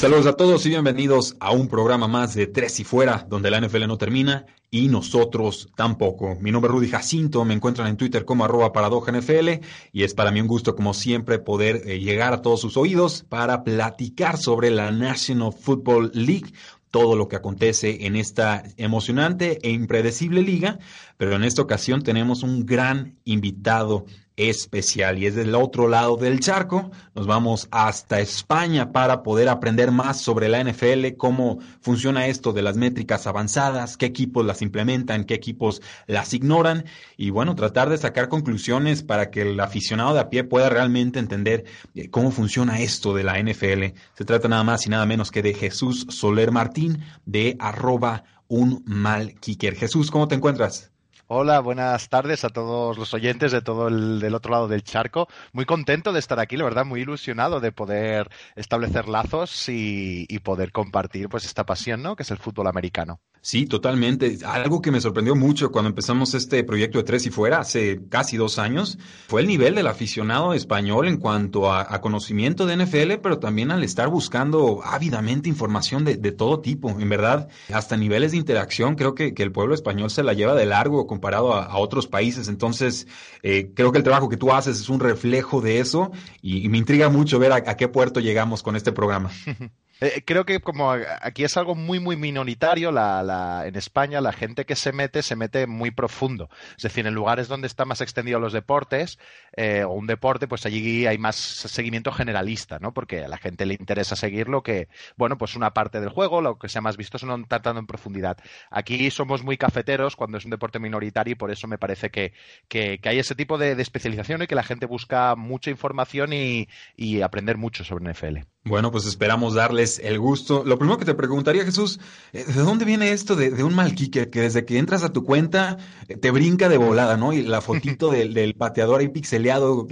[0.00, 3.60] Saludos a todos y bienvenidos a un programa más de Tres y Fuera, donde la
[3.60, 6.38] NFL no termina y nosotros tampoco.
[6.40, 9.60] Mi nombre es Rudy Jacinto, me encuentran en Twitter como arroba paradoja NFL
[9.92, 13.26] y es para mí un gusto como siempre poder eh, llegar a todos sus oídos
[13.28, 16.54] para platicar sobre la National Football League,
[16.90, 20.78] todo lo que acontece en esta emocionante e impredecible liga,
[21.18, 24.06] pero en esta ocasión tenemos un gran invitado
[24.48, 26.90] especial y es del otro lado del charco.
[27.14, 32.62] Nos vamos hasta España para poder aprender más sobre la NFL, cómo funciona esto de
[32.62, 36.84] las métricas avanzadas, qué equipos las implementan, qué equipos las ignoran
[37.16, 41.18] y bueno, tratar de sacar conclusiones para que el aficionado de a pie pueda realmente
[41.18, 43.96] entender eh, cómo funciona esto de la NFL.
[44.14, 48.82] Se trata nada más y nada menos que de Jesús Soler Martín de arroba un
[48.86, 49.76] mal kicker.
[49.76, 50.90] Jesús, ¿cómo te encuentras?
[51.32, 55.28] Hola, buenas tardes a todos los oyentes de todo el del otro lado del charco.
[55.52, 60.72] Muy contento de estar aquí, la verdad, muy ilusionado de poder establecer lazos y, poder
[60.72, 62.16] compartir pues esta pasión, ¿no?
[62.16, 63.20] Que es el fútbol americano.
[63.42, 64.38] Sí, totalmente.
[64.44, 68.36] Algo que me sorprendió mucho cuando empezamos este proyecto de Tres y Fuera hace casi
[68.36, 73.38] dos años fue el nivel del aficionado español en cuanto a, conocimiento de NFL, pero
[73.38, 76.90] también al estar buscando ávidamente información de, de, todo tipo.
[76.90, 80.54] En verdad, hasta niveles de interacción, creo que, que, el pueblo español se la lleva
[80.54, 82.48] de largo comparado a, otros países.
[82.48, 83.06] Entonces,
[83.42, 86.10] eh, creo que el trabajo que tú haces es un reflejo de eso
[86.42, 89.30] y, me intriga mucho ver a qué puerto llegamos con este programa.
[90.00, 94.32] Eh, creo que como aquí es algo muy, muy minoritario, la, la, en España la
[94.32, 96.48] gente que se mete, se mete muy profundo.
[96.76, 99.18] Es decir, en lugares donde está más extendido los deportes,
[99.56, 102.92] eh, o un deporte, pues allí hay más seguimiento generalista, ¿no?
[102.92, 106.40] Porque a la gente le interesa seguir lo que, bueno, pues una parte del juego,
[106.40, 108.38] lo que sea más vistoso, no tratando en profundidad.
[108.70, 112.32] Aquí somos muy cafeteros cuando es un deporte minoritario y por eso me parece que,
[112.68, 116.32] que, que hay ese tipo de, de, especialización y que la gente busca mucha información
[116.32, 118.38] y, y aprender mucho sobre NFL.
[118.62, 120.64] Bueno, pues esperamos darles el gusto.
[120.66, 121.98] Lo primero que te preguntaría, Jesús,
[122.32, 125.24] ¿de dónde viene esto de, de un mal kicker que desde que entras a tu
[125.24, 125.78] cuenta
[126.20, 127.32] te brinca de volada, ¿no?
[127.32, 129.88] Y la fotito del, del pateador ahí pixeleado,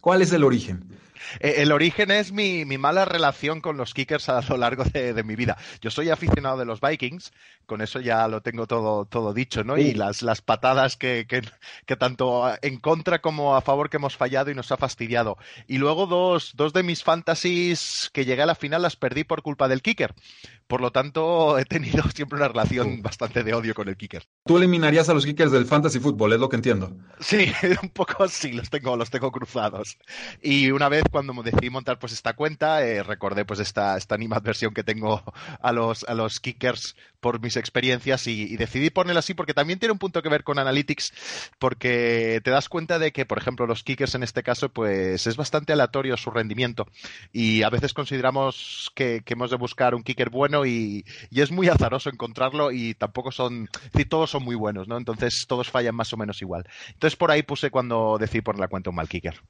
[0.00, 0.84] ¿cuál es el origen?
[1.40, 5.12] Eh, el origen es mi, mi, mala relación con los kickers a lo largo de,
[5.12, 5.56] de, mi vida.
[5.80, 7.32] Yo soy aficionado de los Vikings,
[7.66, 9.78] con eso ya lo tengo todo, todo dicho, ¿no?
[9.78, 11.42] Y las, las patadas que, que,
[11.86, 15.36] que, tanto en contra como a favor que hemos fallado y nos ha fastidiado.
[15.66, 19.42] Y luego dos, dos de mis fantasies que llegué a la final las perdí por
[19.42, 20.14] culpa del kicker.
[20.66, 24.24] Por lo tanto, he tenido siempre una relación bastante de odio con el kicker.
[24.46, 26.96] Tú eliminarías a los kickers del fantasy fútbol, es lo que entiendo.
[27.20, 27.52] Sí,
[27.82, 29.98] un poco sí, los tengo, los tengo cruzados.
[30.42, 34.72] Y una vez cuando decidí montar pues esta cuenta, eh, recordé pues esta, esta animadversión
[34.72, 35.22] que tengo
[35.60, 39.92] a los, a los kickers por mis experiencias y, decidí ponerla así porque también tiene
[39.92, 41.12] un punto que ver con Analytics,
[41.58, 45.36] porque te das cuenta de que, por ejemplo, los kickers en este caso, pues es
[45.36, 46.86] bastante aleatorio su rendimiento
[47.32, 51.50] y a veces consideramos que, que hemos de buscar un kicker bueno y, y, es
[51.50, 54.96] muy azaroso encontrarlo y tampoco son, es decir, todos son muy buenos, ¿no?
[54.96, 56.64] Entonces todos fallan más o menos igual.
[56.88, 59.40] Entonces por ahí puse cuando decidí poner la cuenta un mal kicker.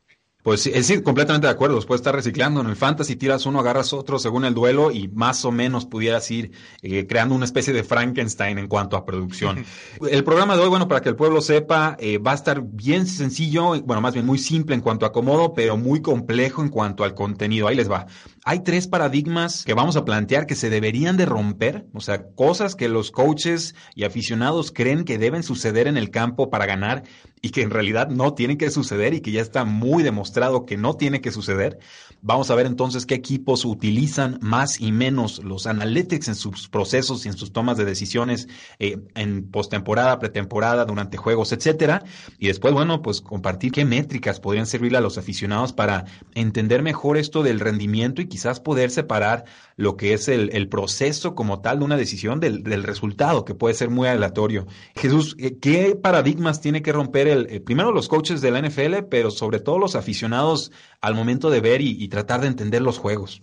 [0.44, 1.76] Pues sí, sí, completamente de acuerdo.
[1.76, 5.42] Después estar reciclando en el fantasy, tiras uno, agarras otro según el duelo y más
[5.46, 9.64] o menos pudieras ir eh, creando una especie de Frankenstein en cuanto a producción.
[10.10, 13.06] el programa de hoy, bueno, para que el pueblo sepa, eh, va a estar bien
[13.06, 17.04] sencillo, bueno, más bien muy simple en cuanto a acomodo, pero muy complejo en cuanto
[17.04, 17.66] al contenido.
[17.66, 18.06] Ahí les va.
[18.46, 22.74] Hay tres paradigmas que vamos a plantear que se deberían de romper, o sea, cosas
[22.74, 27.04] que los coaches y aficionados creen que deben suceder en el campo para ganar
[27.40, 30.76] y que en realidad no tienen que suceder y que ya está muy demostrado que
[30.76, 31.78] no tiene que suceder.
[32.26, 37.26] Vamos a ver entonces qué equipos utilizan más y menos los analytics en sus procesos
[37.26, 38.48] y en sus tomas de decisiones
[38.78, 42.02] eh, en postemporada, pretemporada, durante juegos, etcétera.
[42.38, 47.18] Y después, bueno, pues compartir qué métricas podrían servirle a los aficionados para entender mejor
[47.18, 49.44] esto del rendimiento y quizás poder separar
[49.76, 53.54] lo que es el, el proceso como tal de una decisión del, del, resultado, que
[53.54, 54.66] puede ser muy aleatorio.
[54.94, 59.04] Jesús, eh, ¿qué paradigmas tiene que romper el, el, primero los coaches de la NFL,
[59.10, 62.98] pero sobre todo los aficionados al momento de ver y, y tratar de entender los
[62.98, 63.42] juegos?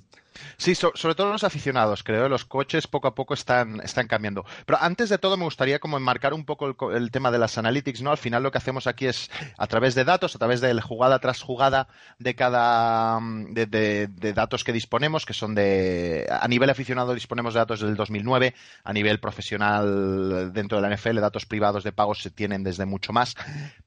[0.57, 2.29] Sí, sobre todo los aficionados, creo.
[2.29, 4.45] Los coches poco a poco están, están cambiando.
[4.65, 8.01] Pero antes de todo me gustaría como enmarcar un poco el, tema de las analytics,
[8.01, 8.11] ¿no?
[8.11, 11.19] Al final lo que hacemos aquí es a través de datos, a través de jugada
[11.19, 11.87] tras jugada
[12.19, 13.65] de cada de,
[14.07, 18.55] de, datos que disponemos, que son de a nivel aficionado disponemos de datos del 2009,
[18.83, 23.13] a nivel profesional dentro de la NFL datos privados de pagos se tienen desde mucho
[23.13, 23.35] más,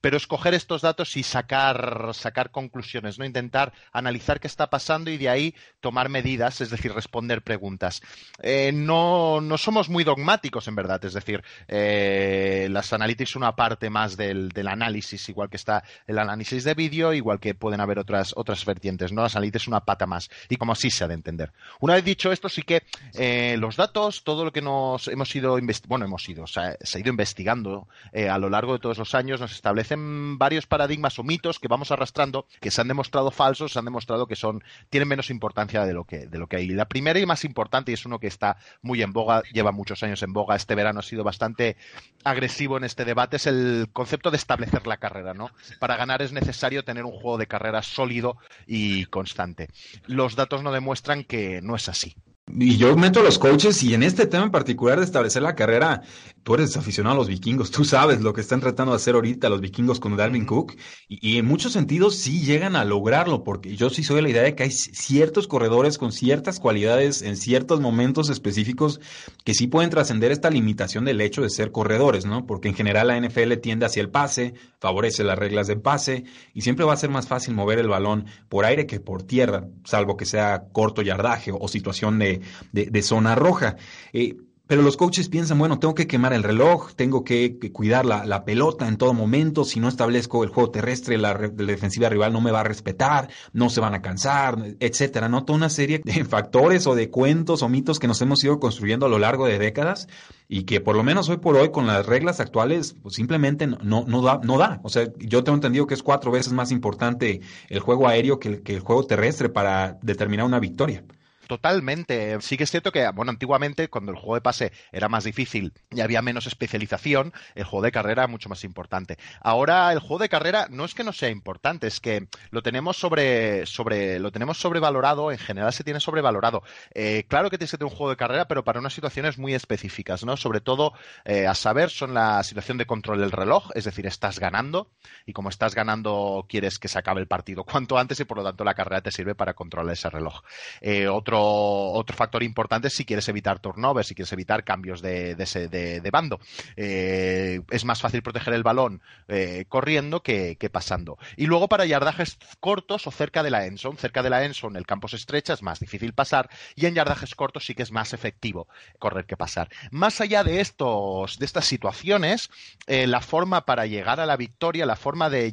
[0.00, 5.18] pero escoger estos datos y sacar sacar conclusiones, no intentar analizar qué está pasando y
[5.18, 8.02] de ahí tomar medidas es decir, responder preguntas.
[8.42, 13.56] Eh, no, no, somos muy dogmáticos, en verdad, es decir, eh, las analytics son una
[13.56, 17.98] parte más del, análisis, igual que está el análisis de vídeo, igual que pueden haber
[17.98, 19.22] otras, otras vertientes, ¿no?
[19.22, 21.52] Las analytics es una pata más, y como así se ha de entender.
[21.80, 22.82] Una vez dicho esto, sí que
[23.14, 27.10] eh, los datos, todo lo que nos hemos ido, bueno, hemos ido, se ha ido
[27.10, 27.88] investigando
[28.30, 31.90] a lo largo de todos los años, nos establecen varios paradigmas o mitos que vamos
[31.90, 35.92] arrastrando, que se han demostrado falsos, se han demostrado que son, tienen menos importancia de
[35.92, 36.68] lo que, de lo que hay.
[36.68, 40.02] La primera y más importante, y es uno que está muy en boga, lleva muchos
[40.02, 41.76] años en boga, este verano ha sido bastante
[42.24, 45.50] agresivo en este debate, es el concepto de establecer la carrera, ¿no?
[45.78, 48.36] Para ganar es necesario tener un juego de carrera sólido
[48.66, 49.68] y constante.
[50.06, 52.16] Los datos no demuestran que no es así.
[52.46, 55.54] Y yo meto a los coaches y en este tema en particular de establecer la
[55.54, 56.02] carrera,
[56.42, 59.48] tú eres aficionado a los vikingos, tú sabes lo que están tratando de hacer ahorita
[59.48, 60.76] los vikingos con Darwin Cook
[61.08, 64.42] y, en muchos sentidos sí llegan a lograrlo porque yo sí soy de la idea
[64.42, 69.00] de que hay ciertos corredores con ciertas cualidades en ciertos momentos específicos
[69.42, 72.46] que sí pueden trascender esta limitación del hecho de ser corredores, ¿no?
[72.46, 76.60] Porque en general la NFL tiende hacia el pase, favorece las reglas de pase y
[76.60, 80.18] siempre va a ser más fácil mover el balón por aire que por tierra, salvo
[80.18, 82.33] que sea corto yardaje o situación de
[82.72, 83.76] de, zona roja.
[84.12, 84.36] Eh,
[84.66, 88.88] pero los coaches piensan, bueno, tengo que quemar el reloj, tengo que, cuidar la, pelota
[88.88, 92.60] en todo momento, si no establezco el juego terrestre, la, defensiva rival no me va
[92.60, 95.44] a respetar, no se van a cansar, etcétera, ¿no?
[95.44, 99.04] Toda una serie de factores o de cuentos o mitos que nos hemos ido construyendo
[99.04, 100.08] a lo largo de décadas
[100.48, 104.04] y que por lo menos hoy por hoy con las reglas actuales pues simplemente no,
[104.06, 104.80] no, da, no da.
[104.82, 108.62] O sea, yo tengo entendido que es cuatro veces más importante el juego aéreo que
[108.64, 111.04] el juego terrestre para determinar una victoria.
[111.46, 112.40] Totalmente.
[112.40, 115.72] Sí que es cierto que, bueno, antiguamente, cuando el juego de pase era más difícil
[115.90, 119.18] y había menos especialización, el juego de carrera era mucho más importante.
[119.40, 122.96] Ahora, el juego de carrera no es que no sea importante, es que lo tenemos
[122.96, 126.62] sobre, sobre, lo tenemos sobrevalorado, en general se tiene sobrevalorado.
[126.94, 129.54] Eh, claro que tienes que tener un juego de carrera, pero para unas situaciones muy
[129.54, 130.36] específicas, ¿no?
[130.36, 130.94] Sobre todo,
[131.24, 134.90] eh, a saber, son la situación de control del reloj, es decir, estás ganando,
[135.26, 138.44] y como estás ganando, quieres que se acabe el partido cuanto antes, y por lo
[138.44, 140.40] tanto la carrera te sirve para controlar ese reloj.
[140.80, 146.40] Eh, otro otro, factor importante si quieres evitar turnovers, si quieres evitar cambios de, bando.
[146.76, 151.18] Eh, es más fácil proteger el balón eh, corriendo que, pasando.
[151.36, 153.98] Y luego para yardajes cortos o cerca de la endzone.
[153.98, 157.34] Cerca de la endzone el campo se estrecha, es más difícil pasar y en yardajes
[157.34, 159.68] cortos sí que es más efectivo correr que pasar.
[159.90, 162.50] Más allá de, estos, de estas situaciones,
[162.86, 165.52] eh, la forma para llegar a la victoria, la forma de,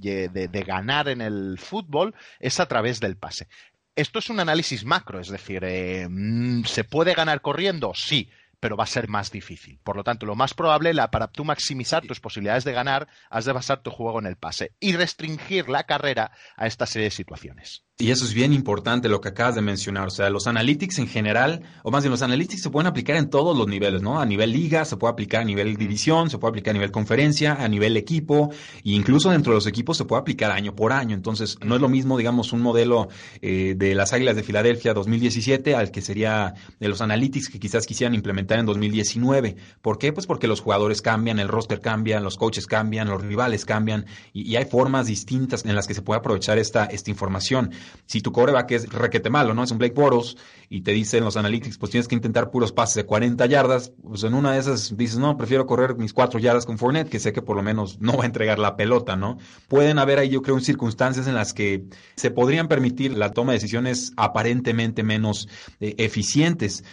[0.66, 3.48] ganar en el fútbol es a través del pase.
[3.96, 7.92] Esto es un análisis macro, es decir, eh, mm, ¿se puede ganar corriendo?
[7.94, 8.30] Sí,
[8.62, 9.80] pero va a ser más difícil.
[9.84, 13.52] Por lo tanto, lo más probable, para tú maximizar tus posibilidades de ganar, has de
[13.52, 17.84] basar tu juego en el pase y restringir la carrera a esta serie de situaciones.
[18.01, 20.07] Y eso es bien importante lo que acabas de mencionar.
[20.07, 23.30] O sea, los analytics en general, o más bien los analytics se pueden aplicar en
[23.30, 24.19] todos los niveles, ¿no?
[24.19, 27.53] A nivel liga, se puede aplicar a nivel división, se puede aplicar a nivel conferencia,
[27.53, 31.13] a nivel equipo, e incluso dentro de los equipos se puede aplicar año por año.
[31.13, 33.09] Entonces, no es lo mismo, digamos, un modelo
[33.40, 37.85] eh, de las Águilas de Filadelfia 2017 al que sería de los analytics que quizás
[37.85, 39.57] quisieran implementar en 2019.
[39.83, 40.11] ¿Por qué?
[40.11, 44.49] Pues porque los jugadores cambian, el roster cambia, los coaches cambian, los rivales cambian, y,
[44.49, 47.71] y hay formas distintas en las que se puede aprovechar esta, esta información
[48.06, 49.64] si tu coreback es requete malo, ¿no?
[49.64, 50.38] Es un Blake Boros
[50.69, 54.24] y te dicen los analytics, pues tienes que intentar puros pases de 40 yardas, pues
[54.24, 57.33] en una de esas dices, no, prefiero correr mis 4 yardas con Fournette, que sé
[57.33, 59.38] que por lo menos no va a entregar la pelota, ¿no?
[59.68, 63.57] Pueden haber ahí, yo creo, circunstancias en las que se podrían permitir la toma de
[63.57, 65.48] decisiones aparentemente menos
[65.80, 66.83] eh, eficientes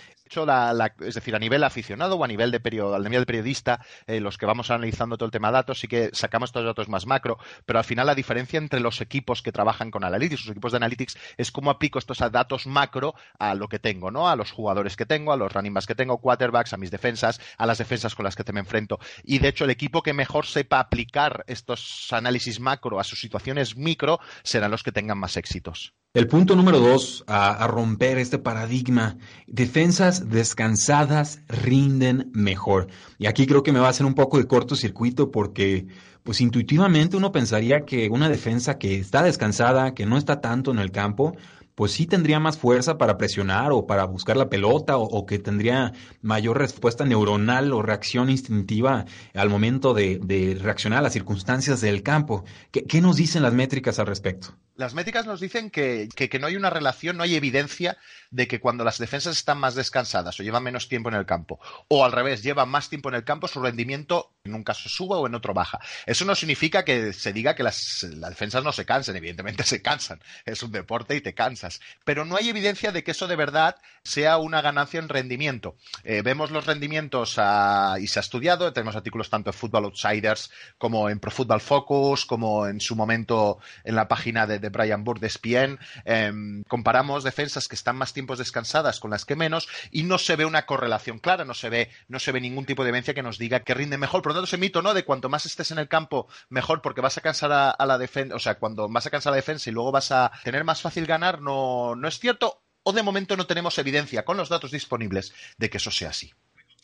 [1.01, 4.39] es decir, a nivel aficionado o a nivel de, a nivel de periodista, eh, los
[4.39, 7.39] que vamos analizando todo el tema de datos, sí que sacamos estos datos más macro,
[7.65, 10.77] pero al final la diferencia entre los equipos que trabajan con Analytics, los equipos de
[10.77, 14.29] Analytics, es cómo aplico estos datos macro a lo que tengo, ¿no?
[14.29, 17.41] A los jugadores que tengo, a los running backs que tengo, quarterbacks, a mis defensas,
[17.57, 18.99] a las defensas con las que me enfrento.
[19.25, 23.77] Y de hecho, el equipo que mejor sepa aplicar estos análisis macro a sus situaciones
[23.77, 25.95] micro serán los que tengan más éxitos.
[26.15, 32.89] El punto número dos a, romper este paradigma, defensas descansadas rinden mejor.
[33.19, 35.87] Y aquí creo que me va a hacer un poco de cortocircuito porque
[36.23, 40.79] pues intuitivamente uno pensaría que una defensa que está descansada, que no está tanto en
[40.79, 41.35] el campo,
[41.79, 45.93] pues sí tendría más fuerza para presionar o para buscar la pelota o, que tendría
[46.23, 52.45] mayor respuesta neuronal o reacción instintiva al momento de, reaccionar a las circunstancias del campo.
[52.73, 54.49] ¿Qué, nos dicen las métricas al respecto?
[54.79, 56.09] Las métricas nos dicen que,
[56.41, 57.99] no hay una relación, no hay evidencia
[58.31, 61.59] de que cuando las defensas están más descansadas o llevan menos tiempo en el campo,
[61.89, 65.19] o al revés, llevan más tiempo en el campo, su rendimiento en un caso suba
[65.19, 65.81] o en otro baja.
[66.07, 70.23] Eso no significa que se diga que las, defensas no se cansen, evidentemente se cansan,
[70.45, 73.75] es un deporte y te cansas, pero no hay evidencia de que eso de verdad
[74.05, 75.77] sea una ganancia en rendimiento.
[76.05, 81.11] Eh, vemos los rendimientos y se ha estudiado, tenemos artículos tanto en Football Outsiders como
[81.11, 85.27] en Pro Football Focus, como en su momento en la página de, Brian Burr de
[85.27, 85.79] ESPN.
[86.05, 90.37] Em, comparamos defensas que están más tiempos descansadas con las que menos y no se
[90.37, 93.23] ve una correlación clara, no se ve, no se ve ningún tipo de evidencia que
[93.23, 94.95] nos diga que rinde mejor ese mito, ¿no?
[94.95, 98.35] De cuanto más estés en el campo, mejor, porque vas a cansar a, la defensa,
[98.35, 100.81] o sea, cuando vas a cansar a la defensa y luego vas a tener más
[100.81, 104.71] fácil ganar, no, no es cierto, o de momento no tenemos evidencia con los datos
[104.71, 106.33] disponibles de que eso sea así.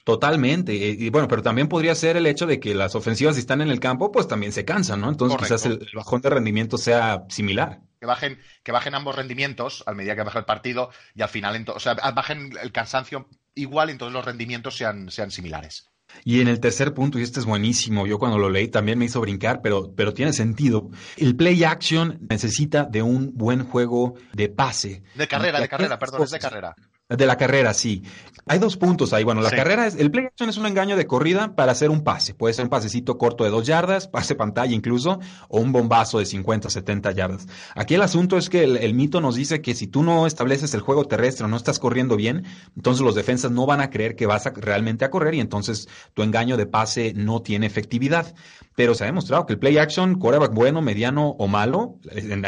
[0.04, 0.74] Totalmente.
[0.74, 3.70] Y bueno, pero también podría ser el hecho de que las ofensivas, si están en
[3.70, 5.08] el campo, pues también se cansan, ¿no?
[5.08, 7.80] Entonces quizás el, bajón de rendimiento sea similar.
[8.00, 11.64] Que bajen, que bajen ambos rendimientos a medida que baja el partido y al final,
[11.74, 15.88] o sea, bajen el cansancio igual y entonces los rendimientos sean, sean similares.
[16.22, 19.06] Y en el tercer punto, y este es buenísimo, yo cuando lo leí también me
[19.06, 20.90] hizo brincar, pero, pero tiene sentido.
[21.16, 25.02] El play action necesita de un buen juego de pase.
[25.14, 26.76] De carrera, de carrera, perdón, es de carrera.
[27.10, 28.02] De la carrera, sí.
[28.46, 29.24] Hay dos puntos ahí.
[29.24, 32.02] Bueno, la carrera es, el play action es un engaño de corrida para hacer un
[32.02, 32.34] pase.
[32.34, 35.18] Puede ser un pasecito corto de dos yardas, pase pantalla incluso,
[35.48, 37.46] o un bombazo de 50, 70 yardas.
[37.74, 40.80] Aquí el asunto es que el, mito nos dice que si tú no estableces el
[40.80, 42.44] juego terrestre o no estás corriendo bien,
[42.76, 45.88] entonces los defensas no van a creer que vas a, realmente a correr y entonces
[46.12, 48.34] tu engaño de pase no tiene efectividad.
[48.76, 51.98] Pero se ha demostrado que el play action, quarterback bueno, mediano o malo,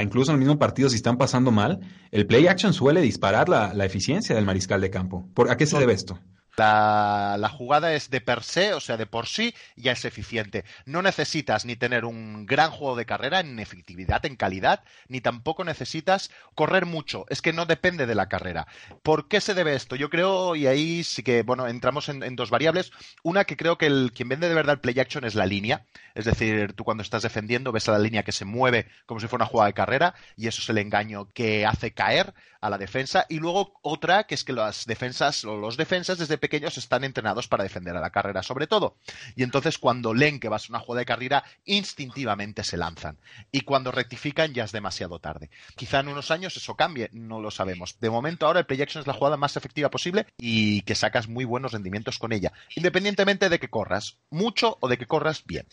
[0.02, 3.72] incluso en el mismo partido si están pasando mal, el play action suele disparar la,
[3.74, 5.28] la eficiencia del mariscal de campo.
[5.34, 6.18] ¿Por, ¿A qué se debe esto?
[6.56, 10.64] La, jugada es de per se, o sea, de por sí, ya es eficiente.
[10.86, 15.64] No necesitas ni tener un gran juego de carrera en efectividad, en calidad, ni tampoco
[15.64, 17.26] necesitas correr mucho.
[17.28, 18.66] Es que no depende de la carrera.
[19.02, 19.96] ¿Por qué se debe esto?
[19.96, 22.90] Yo creo, y ahí sí que, bueno, entramos en, dos variables.
[23.22, 25.84] Una que creo que el, quien vende de verdad el play action es la línea.
[26.14, 29.26] Es decir, tú cuando estás defendiendo ves a la línea que se mueve como si
[29.28, 32.78] fuera una jugada de carrera, y eso es el engaño que hace caer a la
[32.78, 33.26] defensa.
[33.28, 37.48] Y luego otra, que es que las defensas o los defensas desde pequeños están entrenados
[37.48, 38.96] para defender a la carrera, sobre todo.
[39.34, 43.18] Y entonces cuando leen que va a una jugada de carrera, instintivamente se lanzan.
[43.50, 45.50] Y cuando rectifican ya es demasiado tarde.
[45.74, 47.98] Quizá en unos años eso cambie, no lo sabemos.
[48.00, 51.28] De momento ahora el play action es la jugada más efectiva posible y que sacas
[51.28, 55.66] muy buenos rendimientos con ella, independientemente de que corras mucho o de que corras bien.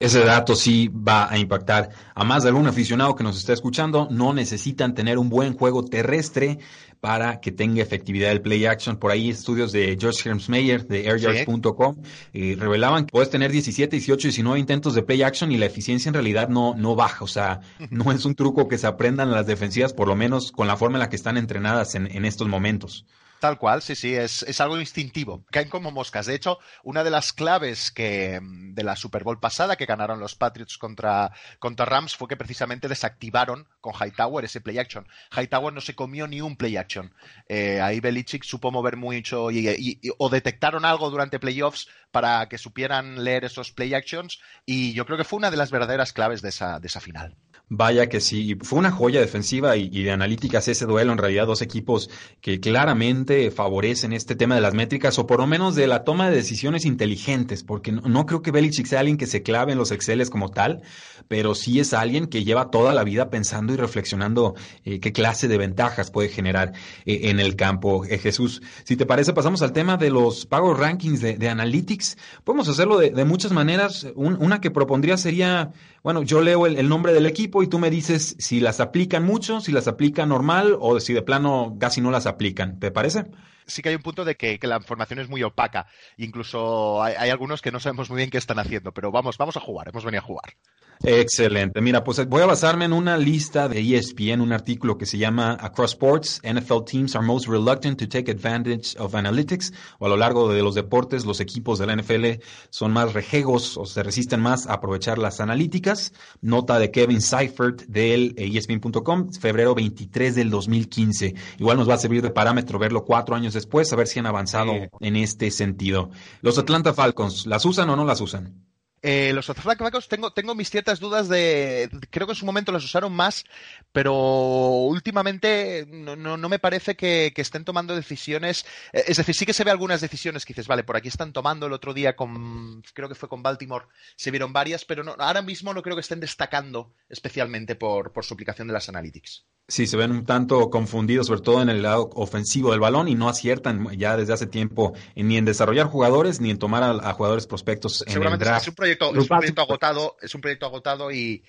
[0.00, 4.08] Ese dato sí va a impactar a más de algún aficionado que nos está escuchando.
[4.10, 6.58] No necesitan tener un buen juego terrestre
[7.00, 8.96] para que tenga efectividad el play action.
[8.96, 11.96] Por ahí estudios de George Hermsmeyer de airyards.com
[12.32, 16.08] eh, revelaban que puedes tener 17, 18, 19 intentos de play action y la eficiencia
[16.10, 17.24] en realidad no, no baja.
[17.24, 20.66] O sea, no es un truco que se aprendan las defensivas, por lo menos con
[20.66, 23.06] la forma en la que están entrenadas en, en estos momentos.
[23.40, 25.46] Tal cual, sí, sí, es, es, algo instintivo.
[25.50, 26.26] Caen como moscas.
[26.26, 30.20] De hecho, una de las claves que, mm, de la Super Bowl pasada que ganaron
[30.20, 35.08] los Patriots contra, contra Rams fue que precisamente desactivaron con Hightower ese play action.
[35.34, 37.14] Hightower no se comió ni un play action.
[37.48, 43.24] Eh, ahí Belichick supo mover mucho y, o detectaron algo durante playoffs para que supieran
[43.24, 46.50] leer esos play actions y yo creo que fue una de las verdaderas claves de
[46.50, 47.36] esa, de esa final.
[47.72, 51.62] Vaya que sí, fue una joya defensiva y, de analíticas ese duelo, en realidad dos
[51.62, 52.10] equipos
[52.40, 56.28] que claramente favorecen este tema de las métricas o por lo menos de la toma
[56.28, 59.92] de decisiones inteligentes, porque no, creo que Belichick sea alguien que se clave en los
[59.92, 60.82] Exceles como tal,
[61.28, 65.46] pero sí es alguien que lleva toda la vida pensando y reflexionando eh, qué clase
[65.46, 66.72] de ventajas puede generar
[67.06, 68.04] eh, en el campo.
[68.04, 72.18] Eh, Jesús, si te parece, pasamos al tema de los pagos rankings de, Analytics.
[72.42, 74.08] Podemos hacerlo de, muchas maneras.
[74.16, 75.70] una que propondría sería,
[76.02, 79.60] bueno, yo leo el nombre del equipo, y tú me dices si las aplican mucho,
[79.60, 82.78] si las aplican normal o si de plano casi no las aplican.
[82.80, 83.26] ¿Te parece?
[83.66, 85.86] Sí que hay un punto de que, la información es muy opaca.
[86.16, 89.60] Incluso hay, algunos que no sabemos muy bien qué están haciendo, pero vamos, vamos a
[89.60, 90.54] jugar, hemos venido a jugar.
[91.02, 91.80] Excelente.
[91.80, 95.56] Mira, pues voy a basarme en una lista de ESPN, un artículo que se llama
[95.58, 100.18] Across Sports, NFL Teams are most reluctant to take advantage of analytics, o a lo
[100.18, 104.40] largo de los deportes, los equipos de la NFL son más rejegos o se resisten
[104.40, 106.12] más a aprovechar las analíticas.
[106.42, 111.34] Nota de Kevin Seifert del ESPN.com, febrero 23 del 2015.
[111.58, 114.26] Igual nos va a servir de parámetro verlo cuatro años después, a ver si han
[114.26, 116.10] avanzado en este sentido.
[116.40, 118.69] Los Atlanta Falcons, ¿las usan o no las usan?
[119.02, 121.88] Eh, los flacos tengo, tengo mis ciertas dudas de.
[122.10, 123.44] Creo que en su momento los usaron más,
[123.92, 128.66] pero últimamente no, no, me parece que, estén tomando decisiones.
[128.92, 131.32] Eh, es decir, sí que se ve algunas decisiones que dices, vale, por aquí están
[131.32, 131.66] tomando.
[131.66, 132.82] El otro día con.
[132.92, 136.02] Creo que fue con Baltimore, se vieron varias, pero no, ahora mismo no creo que
[136.02, 139.46] estén destacando especialmente por, por su aplicación de las analytics.
[139.70, 143.14] Sí, se ven un tanto confundidos, sobre todo en el lado ofensivo del balón, y
[143.14, 147.46] no aciertan ya desde hace tiempo ni en desarrollar jugadores ni en tomar a, jugadores
[147.46, 148.62] prospectos en el draft.
[148.62, 151.44] Es un proyecto, es un proyecto agotado, es un proyecto agotado y,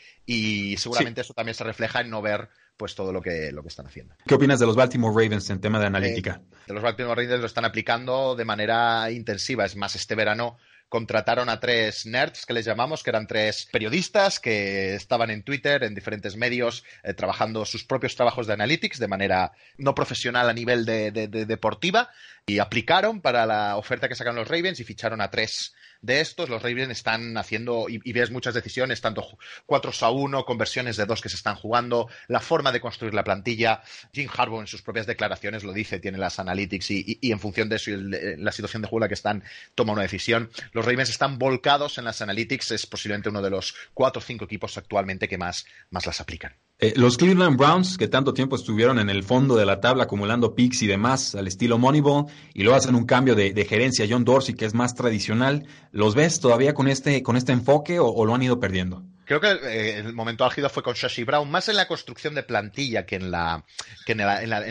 [0.78, 3.86] seguramente eso también se refleja en no ver pues todo lo que, lo que están
[3.86, 4.16] haciendo.
[4.26, 6.42] ¿Qué opinas de los Baltimore Ravens en tema de analítica?
[6.42, 9.66] Eh, de los Baltimore Ravens lo están aplicando de manera intensiva.
[9.66, 10.58] Es más, este verano
[10.92, 15.86] contrataron a tres nerds que les llamamos, que eran tres periodistas que estaban en Twitter,
[15.86, 20.54] en diferentes medios, eh, trabajando sus propios trabajos de analytics de manera no profesional a
[20.54, 22.10] nivel de, deportiva
[22.52, 26.50] y aplicaron para la oferta que sacan los Ravens y ficharon a tres de estos.
[26.50, 29.26] Los Ravens están haciendo, y, ves muchas decisiones, tanto
[29.66, 33.24] 4 a 1, conversiones de dos que se están jugando, la forma de construir la
[33.24, 33.82] plantilla.
[34.14, 37.78] Jim Harbaugh en sus propias declaraciones lo dice, tiene las analytics y, en función de
[37.78, 39.44] eso la situación de juego en la que están,
[39.74, 40.50] toma una decisión.
[40.74, 44.44] Los Ravens están volcados en las analytics, es posiblemente uno de los cuatro o cinco
[44.44, 46.54] equipos actualmente que más, más las aplican.
[46.84, 50.56] Eh, los Cleveland Browns, que tanto tiempo estuvieron en el fondo de la tabla acumulando
[50.56, 54.56] picks y demás al estilo Moneyball, y luego hacen un cambio de, gerencia, John Dorsey,
[54.56, 58.42] que es más tradicional, ¿los ves todavía con este, con este enfoque o lo han
[58.42, 59.04] ido perdiendo?
[59.32, 62.44] Creo que eh, el momento álgido fue con Shashi Brown, más en la construcción de
[62.44, 63.64] plantilla que en la
[64.06, 64.20] que en,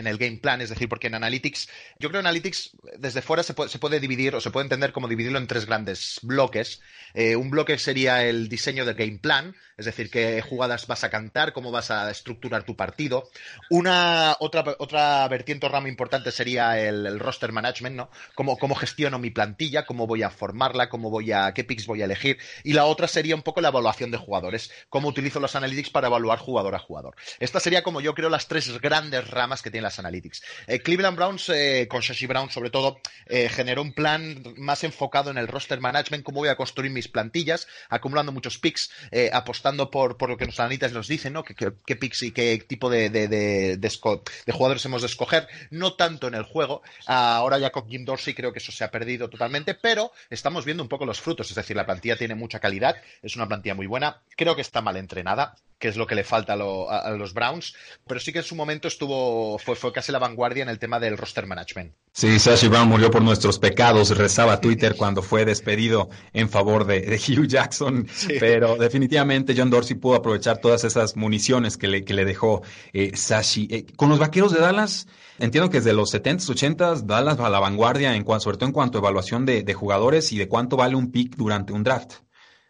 [0.07, 3.55] el game plan, es decir, porque en Analytics, yo creo que Analytics desde fuera se
[3.55, 6.79] puede, dividir o se puede entender como dividirlo en tres grandes bloques.
[7.15, 11.09] Eh, un bloque sería el diseño del game plan, es decir, qué jugadas vas a
[11.09, 13.31] cantar, cómo vas a estructurar tu partido.
[13.71, 18.11] Una otra, otra vertiente o rama importante sería el, roster management, ¿no?
[18.35, 22.03] Cómo, cómo gestiono mi plantilla, cómo voy a formarla, cómo voy a, qué picks voy
[22.03, 22.37] a elegir.
[22.63, 24.50] Y la otra sería un poco la evaluación de jugadores,
[24.89, 27.15] cómo utilizo los analytics para evaluar jugador a jugador.
[27.39, 30.43] Esta sería como yo creo las tres grandes ramas que tienen las analytics.
[30.67, 35.31] Eh, Cleveland Browns, eh, con Shashi Brown sobre todo, eh, generó un plan más enfocado
[35.31, 38.91] en el roster management, cómo voy a construir mis plantillas, acumulando muchos picks,
[39.31, 41.43] apostando por, lo que los analistas nos dicen, ¿no?
[41.43, 46.43] ¿Qué, picks y qué tipo de, de, jugadores hemos de escoger, no tanto en el
[46.43, 46.81] juego.
[47.05, 50.83] Ahora ya con Jim Dorsey creo que eso se ha perdido totalmente, pero estamos viendo
[50.83, 53.87] un poco los frutos, es decir, la plantilla tiene mucha calidad, es una plantilla muy
[53.87, 57.75] buena, creo que está mal entrenada, que es lo que le falta a, los Browns,
[58.07, 60.99] pero sí que en su momento estuvo, fue, fue casi la vanguardia en el tema
[60.99, 61.93] del roster management.
[62.13, 67.19] Sí, Sashi Brown murió por nuestros pecados, rezaba Twitter cuando fue despedido en favor de,
[67.27, 68.07] Hugh Jackson,
[68.39, 72.61] pero definitivamente John Dorsey pudo aprovechar todas esas municiones que le, que le dejó
[72.93, 73.67] eh, Sashi.
[73.71, 75.07] Eh, con los vaqueros de Dallas,
[75.39, 78.67] entiendo que desde los 70s, 80s, Dallas va a la vanguardia, en cuanto, sobre todo
[78.67, 81.83] en cuanto a evaluación de, de jugadores y de cuánto vale un pick durante un
[81.83, 82.15] draft.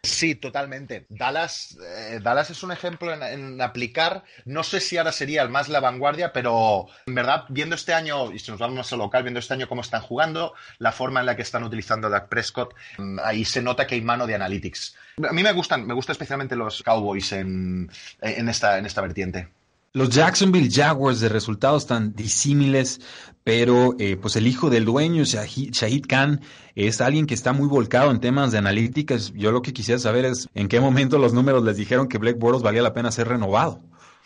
[0.03, 1.05] Sí, totalmente.
[1.09, 4.23] Dallas, eh, Dallas es un ejemplo en, aplicar.
[4.45, 8.31] No sé si ahora sería el más la vanguardia, pero en verdad, viendo este año,
[8.31, 11.27] y si nos vamos a local, viendo este año cómo están jugando, la forma en
[11.27, 14.33] la que están utilizando a Dak Prescott, mm, ahí se nota que hay mano de
[14.33, 14.95] analytics.
[15.29, 19.49] A mí me gustan, me gustan especialmente los Cowboys en, esta vertiente.
[19.93, 23.01] Los Jacksonville Jaguars de resultados tan disímiles,
[23.43, 26.39] pero eh, pues el hijo del dueño, Shahid, Khan,
[26.75, 29.33] es alguien que está muy volcado en temas de analíticas.
[29.33, 32.39] Yo lo que quisiera saber es en qué momento los números les dijeron que Black
[32.39, 33.81] Boros valía la pena ser renovado.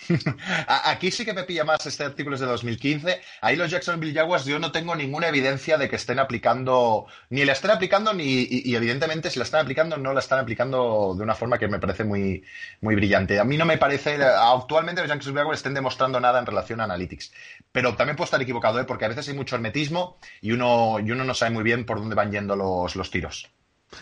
[0.68, 3.22] Aquí sí que me pilla más este artículo es de 2015.
[3.42, 7.54] Ahí los Jacksonville Jaguars yo no tengo ninguna evidencia de que estén aplicando, ni la
[7.54, 11.36] estén aplicando, ni, y, evidentemente si la están aplicando, no la están aplicando de una
[11.36, 12.44] forma que me parece muy,
[12.82, 13.40] muy brillante.
[13.40, 16.86] A mí no me parece, actualmente los Jacksonville Jaguars estén demostrando nada en relación a
[16.86, 17.34] Analytics.
[17.72, 18.86] Pero también puedo estar equivocado, ¿eh?
[18.86, 22.00] porque a veces hay mucho hermetismo y uno, y uno no sabe muy bien por
[22.00, 23.55] dónde van yendo los, los tiros.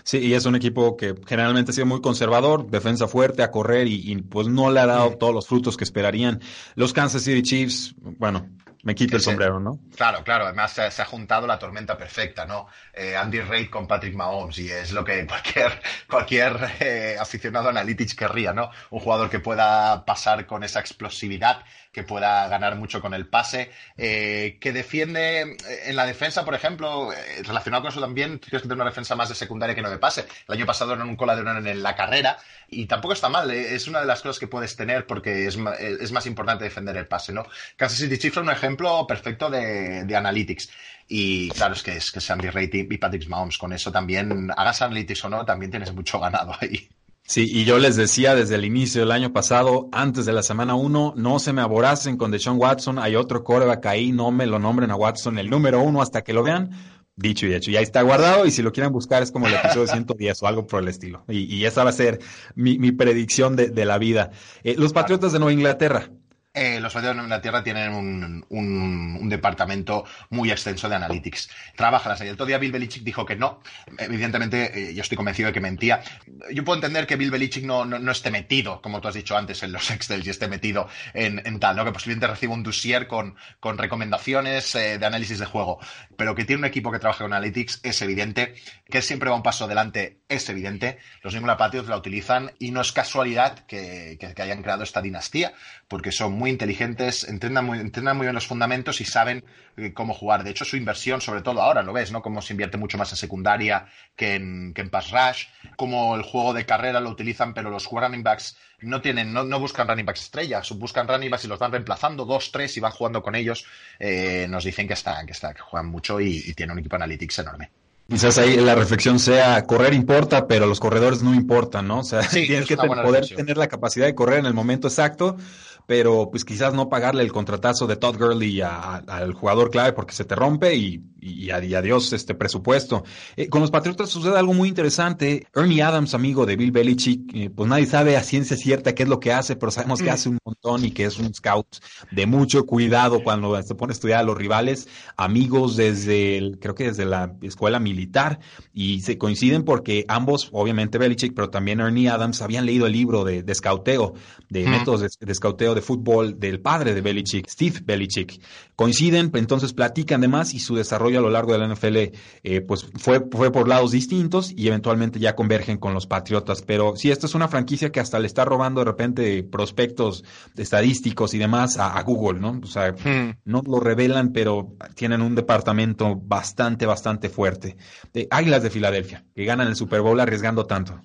[0.03, 3.87] Sí, y es un equipo que generalmente ha sido muy conservador, defensa fuerte a correr
[3.87, 6.41] y, pues no le ha dado todos los frutos que esperarían.
[6.75, 8.47] Los Kansas City Chiefs, bueno,
[8.83, 9.79] me quito el sombrero, ¿no?
[9.95, 10.43] Claro, claro.
[10.43, 12.67] Además se, ha juntado la tormenta perfecta, ¿no?
[12.93, 18.13] Eh, Andy Reid con Patrick Mahomes y es lo que cualquier cualquier eh, aficionado analytics
[18.13, 18.71] querría, ¿no?
[18.89, 23.71] Un jugador que pueda pasar con esa explosividad, que pueda ganar mucho con el pase,
[23.97, 27.11] eh, que defiende en la defensa, por ejemplo,
[27.43, 29.97] relacionado con eso también, tienes que tener una defensa más de secundaria que no de
[29.97, 30.25] pase.
[30.45, 33.49] El año pasado eran un coladero en la carrera y tampoco está mal.
[33.51, 37.07] Es una de las cosas que puedes tener porque es, es más importante defender el
[37.07, 37.45] pase, ¿no?
[37.77, 40.69] Kansas City Chiefs es un ejemplo ejemplo perfecto de, de analytics.
[41.07, 44.81] Y claro, es que es que Sandy Reid y Patrick Mahomes, con eso también, hagas
[44.81, 46.89] analytics o no, también tienes mucho ganado ahí.
[47.25, 50.75] Sí, y yo les decía desde el inicio del año pasado, antes de la semana
[50.75, 54.59] 1, no se me aboracen con Deshaun Watson, hay otro coreback ahí, no me lo
[54.59, 56.71] nombren a Watson el número uno hasta que lo vean,
[57.15, 57.69] Dicho y hecho.
[57.69, 58.45] Y ahí está guardado.
[58.45, 61.23] Y si lo quieren buscar, es como el episodio 110 o algo por el estilo.
[61.27, 62.19] Y, esa va a ser
[62.55, 64.31] mi, predicción de, la vida.
[64.63, 66.09] Eh, los Patriotas de Nueva Inglaterra.
[66.55, 71.49] Eh, los Patriotas de Inglaterra tienen un, departamento muy extenso de analytics.
[71.75, 72.25] Trabajan así.
[72.25, 73.59] El otro día Bill Belichick dijo que no.
[73.97, 76.03] Evidentemente, eh, yo estoy convencido de que mentía.
[76.51, 79.63] Yo puedo entender que Bill Belichick no, no, esté metido, como tú has dicho antes,
[79.63, 81.85] en los Excel y esté metido en, en tal, ¿no?
[81.85, 85.79] Que posiblemente reciba un dossier con, con recomendaciones eh, de análisis de juego.
[86.17, 88.53] Pero que tiene un equipo que trabaja con analytics es evidente.
[88.85, 90.99] Que siempre va un paso adelante es evidente.
[91.23, 95.01] Los New England Patriots la utilizan y no es casualidad que, que hayan creado esta
[95.01, 95.53] dinastía,
[95.93, 99.43] porque son muy inteligentes, entrenan muy, entrenan muy bien los fundamentos y saben
[99.77, 100.43] eh, cómo jugar.
[100.43, 102.23] De hecho, su inversión, sobre todo ahora, lo ves, ¿no?
[102.23, 106.23] Cómo se invierte mucho más en secundaria que en, que en pass rush, cómo el
[106.23, 110.07] juego de carrera lo utilizan, pero los running backs no tienen, no, no buscan running
[110.07, 113.35] backs estrellas, buscan running backs y los van reemplazando, dos, tres, y van jugando con
[113.35, 113.63] ellos.
[113.99, 116.95] Eh, nos dicen que están, que está, que juegan mucho y, y tienen un equipo
[116.95, 117.69] analytics enorme.
[118.09, 121.99] Quizás ahí la reflexión sea, correr importa, pero los corredores no importan, ¿no?
[121.99, 125.37] O sea, tienes que poder tener la capacidad de correr en el momento exacto,
[125.85, 130.25] pero pues quizás no pagarle el contratazo de Todd Gurley al jugador clave porque se
[130.25, 133.03] te rompe y, y, adiós este presupuesto.
[133.35, 135.47] Eh, con los Patriotas sucede algo muy interesante.
[135.55, 139.09] Ernie Adams, amigo de Bill Belichick, eh, pues nadie sabe a ciencia cierta qué es
[139.09, 140.13] lo que hace, pero sabemos que mm.
[140.13, 141.77] hace un montón y que es un scout
[142.11, 146.75] de mucho cuidado cuando se pone a estudiar a los rivales, amigos desde, el, creo
[146.75, 148.39] que desde la escuela militar,
[148.73, 153.23] y se coinciden porque ambos, obviamente Belichick, pero también Ernie Adams, habían leído el libro
[153.23, 154.13] de, de scouteo,
[154.49, 154.69] de mm.
[154.69, 158.41] métodos de, de scouteo de fútbol del padre de Belichick, Steve Belichick.
[158.75, 161.97] Coinciden, entonces platican de más y su desarrollo a lo largo de la NFL
[162.43, 166.61] eh, pues fue, fue por lados distintos y eventualmente ya convergen con los Patriotas.
[166.61, 170.23] Pero sí, esta es una franquicia que hasta le está robando de repente prospectos
[170.55, 172.59] estadísticos y demás a, Google, ¿no?
[172.61, 173.37] O sea, hmm.
[173.45, 177.77] no lo revelan, pero tienen un departamento bastante, bastante fuerte.
[178.13, 181.01] De Águilas de Filadelfia, que ganan el Super Bowl arriesgando tanto.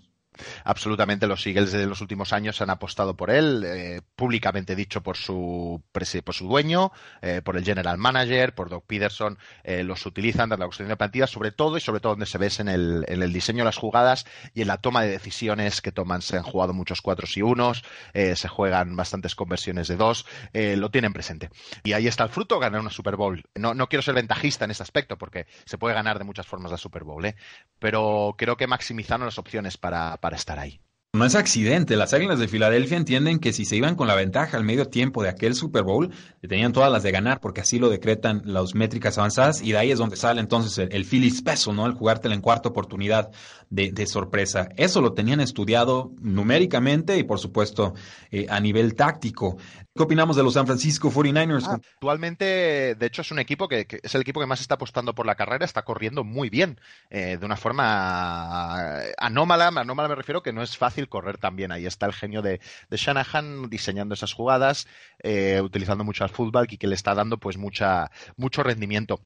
[0.64, 5.16] Absolutamente, los Eagles de los últimos años han apostado por él, eh, públicamente dicho por
[5.16, 9.38] su, por su dueño, eh, por el general manager, por Doug Peterson.
[9.64, 12.38] Eh, los utilizan en la cuestión de plantilla, sobre todo y sobre todo donde se
[12.38, 14.24] ve en el, en el diseño de las jugadas
[14.55, 16.22] y en la toma de decisiones que toman.
[16.22, 20.24] Se han jugado muchos cuatros y unos, se juegan bastantes conversiones de dos,
[20.55, 21.51] lo tienen presente.
[21.85, 23.44] Y ahí está el fruto, ganar una Super Bowl.
[23.55, 26.72] No, no quiero ser ventajista en este aspecto porque se puede ganar de muchas formas
[26.72, 27.35] la Super Bowl,
[27.79, 30.80] pero creo que maximizaron las opciones para estar ahí.
[31.14, 31.97] No es accidente.
[31.97, 35.23] Las Águilas de Filadelfia entienden que si se iban con la ventaja al medio tiempo
[35.23, 36.12] de aquel Super Bowl,
[36.47, 39.90] tenían todas las de ganar, porque así lo decretan las métricas avanzadas, y de ahí
[39.90, 41.87] es donde sale entonces el, el Phillies peso, ¿no?
[41.87, 43.31] El jugártela en cuarta oportunidad
[43.71, 44.68] de, sorpresa.
[44.77, 47.94] Eso lo tenían estudiado numéricamente y, por supuesto,
[48.31, 49.57] eh, a nivel táctico.
[49.94, 51.64] ¿Qué opinamos de los San Francisco 49ers?
[51.66, 55.14] Ah, actualmente, de hecho, es un equipo que, es el equipo que más está apostando
[55.14, 59.68] por la carrera, está corriendo muy bien, eh, de una forma anómala.
[59.68, 61.70] Anómala me refiero que no es fácil correr también.
[61.70, 64.88] Ahí está el genio de, Shanahan diseñando esas jugadas,
[65.22, 69.20] eh, utilizando mucho al fútbol y que le está dando pues mucha, mucho rendimiento.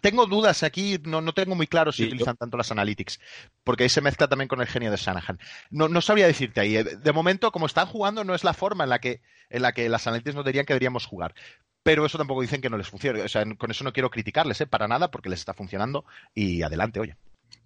[0.00, 3.20] Tengo dudas aquí, no, no tengo muy claro si utilizan tanto las analytics,
[3.64, 5.38] porque ahí se mezcla también con el genio de Shanahan.
[5.70, 6.82] No, no sabría decirte ahí.
[6.82, 9.88] De momento, como están jugando, no es la forma en la que, en la que
[9.88, 11.34] las analytics nos dirían que deberíamos jugar
[11.88, 13.22] pero eso tampoco dicen que no les funcione.
[13.22, 14.66] O sea, con eso no quiero criticarles, ¿eh?
[14.66, 17.16] para nada, porque les está funcionando y adelante, oye.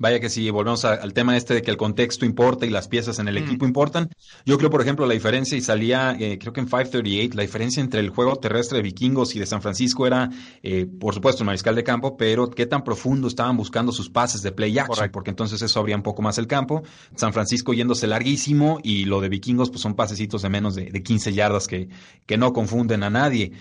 [0.02, 3.20] Vaya que si volvemos al tema este de que el contexto importa y las piezas
[3.20, 3.44] en el mm.
[3.44, 4.10] equipo importan.
[4.44, 7.80] Yo creo, por ejemplo, la diferencia, y salía, eh, creo que en 538, la diferencia
[7.80, 10.28] entre el juego terrestre de vikingos y de San Francisco era,
[10.64, 14.42] eh, por supuesto, el mariscal de campo, pero qué tan profundo estaban buscando sus pases
[14.42, 16.82] de play action, porque entonces eso abría un poco más el campo.
[17.14, 21.02] San Francisco yéndose larguísimo y lo de vikingos, pues son pasecitos de menos de, de
[21.04, 21.88] 15 yardas que,
[22.26, 23.52] que no confunden a nadie.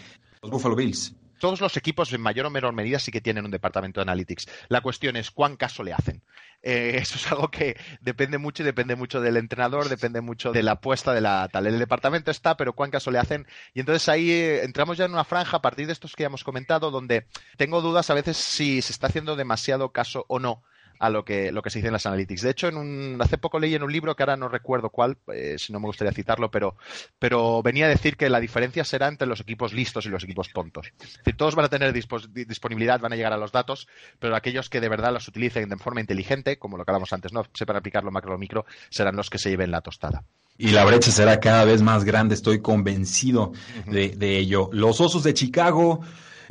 [0.42, 3.52] Los Buffalo Bills todos los equipos en mayor o menor medida sí que tienen un
[3.52, 4.48] departamento de analytics.
[4.70, 6.22] La cuestión es cuán caso le hacen.
[6.62, 10.62] Eh, eso es algo que depende mucho y depende mucho del entrenador, depende mucho de
[10.62, 11.66] la apuesta de la tal.
[11.66, 13.48] El departamento está, pero cuán caso le hacen.
[13.74, 16.28] Y entonces ahí eh, entramos ya en una franja a partir de estos que ya
[16.28, 17.26] hemos comentado, donde
[17.58, 20.64] tengo dudas a veces si se está haciendo demasiado caso o no
[21.02, 22.44] a lo que, lo que se dice en las analytics.
[22.44, 25.18] De hecho, en un, hace poco leí en un libro que ahora no recuerdo cuál,
[25.34, 26.76] eh, si no me gustaría citarlo, pero,
[27.18, 30.54] pero venía a decir que la diferencia será entre los equipos listos y los equipos
[30.54, 30.94] tontos.
[31.02, 33.88] Es decir, todos van a tener disponibilidad, van a llegar a los datos,
[34.20, 37.34] pero aquellos que de verdad los utilicen de forma inteligente, como lo que hablamos antes,
[37.34, 40.24] no sepan aplicarlo macro o micro, serán los que se lleven la tostada.
[40.60, 43.54] Y la brecha será cada vez más grande, estoy convencido
[43.88, 44.70] de, de ello.
[44.72, 46.02] Los Osos de Chicago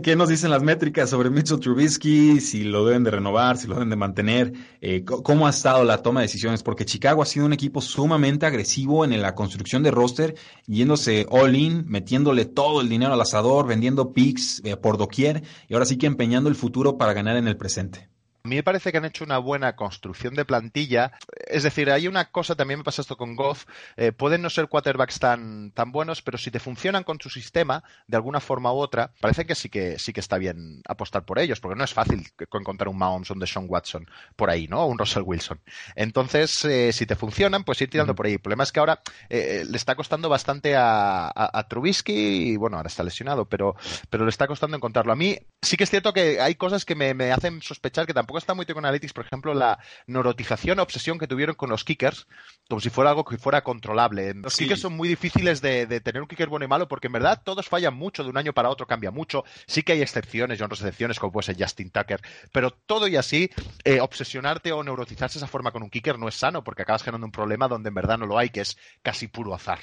[0.03, 2.41] ¿Qué nos dicen las métricas sobre Mitchell Trubisky?
[2.41, 4.53] Si lo deben de renovar, si lo deben de mantener.
[4.81, 6.63] Eh, ¿Cómo ha estado la toma de decisiones?
[6.63, 10.35] Porque Chicago ha sido un equipo sumamente agresivo en la construcción de roster,
[10.67, 15.87] yéndose all-in, metiéndole todo el dinero al asador, vendiendo picks eh, por doquier y ahora
[15.87, 18.09] sí que empeñando el futuro para ganar en el presente.
[18.43, 21.13] A mí me parece que han hecho una buena construcción de plantilla.
[21.47, 24.69] Es decir, hay una cosa, también me pasa esto con Goff, eh, pueden no ser
[24.69, 28.79] quarterbacks tan, tan buenos, pero si te funcionan con su sistema, de alguna forma u
[28.79, 31.93] otra, parece que sí que sí que está bien apostar por ellos, porque no es
[31.93, 34.85] fácil encontrar un Mahomes o un Deshaun Watson por ahí, ¿no?
[34.85, 35.61] O un Russell Wilson.
[35.95, 38.35] Entonces, eh, si te funcionan, pues ir tirando por ahí.
[38.35, 42.89] El problema es que ahora eh, le está costando bastante a, Trubisky y, bueno, ahora
[42.89, 43.77] está lesionado, pero,
[44.09, 45.13] pero le está costando encontrarlo.
[45.13, 48.15] A mí sí que es cierto que hay cosas que me, me hacen sospechar que
[48.15, 51.69] tampoco tampoco está muy con Analytics, por ejemplo, la neurotización o obsesión que tuvieron con
[51.69, 52.29] los kickers,
[52.69, 54.35] como si fuera algo que fuera controlable.
[54.35, 57.43] Los kickers son muy difíciles de, tener un kicker bueno y malo, porque en verdad
[57.45, 59.45] todos fallan mucho, de un año para otro cambia mucho.
[59.67, 62.21] Sí que hay excepciones, y honras excepciones, como puede ser Justin Tucker,
[62.53, 63.51] pero todo y así,
[63.83, 67.27] eh, obsesionarte o neurotizarse esa forma con un kicker no es sano, porque acabas generando
[67.27, 69.81] un problema donde en verdad no lo hay, que es casi puro azar.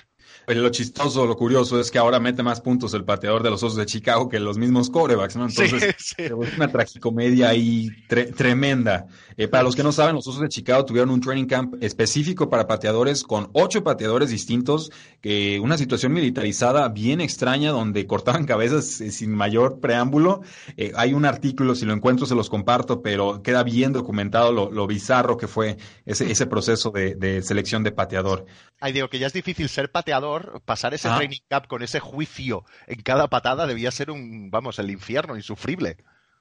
[0.47, 3.77] Lo chistoso, lo curioso es que ahora mete más puntos el pateador de los Osos
[3.77, 5.45] de Chicago que los mismos corebacks, ¿no?
[5.45, 9.07] Entonces, es una tragicomedia ahí tremenda.
[9.35, 12.49] Eh, para los que no saben, los Osos de Chicago tuvieron un training camp específico
[12.49, 19.01] para pateadores con ocho pateadores distintos, que una situación militarizada bien extraña donde cortaban cabezas
[19.01, 20.41] eh, sin mayor preámbulo.
[20.77, 24.87] Eh, hay un artículo, si lo encuentro se los comparto, pero queda bien documentado lo,
[24.87, 28.45] bizarro que fue ese, ese proceso de, de selección de pateador.
[28.79, 30.16] Ay, digo que ya es difícil ser pateador
[30.65, 31.17] pasar ese ah.
[31.17, 35.97] training camp con ese juicio en cada patada debía ser un, vamos, el infierno insufrible.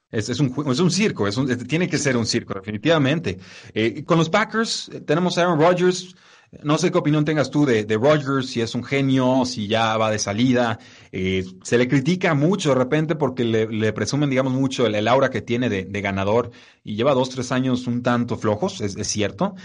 [0.09, 1.37] Es, es, un, es un circo, es
[1.67, 3.39] tiene que ser un circo, definitivamente.
[3.73, 6.15] Eh, con los Packers eh, tenemos a Aaron Rodgers,
[6.63, 9.97] no sé qué opinión tengas tú de, de Rodgers, si es un genio, si ya
[9.97, 10.79] va de salida.
[11.11, 15.41] Eh, se le critica mucho de repente porque le, presumen, digamos, mucho el, aura que
[15.41, 16.51] tiene de, ganador
[16.83, 19.55] y lleva dos, tres años un tanto flojos, es, cierto.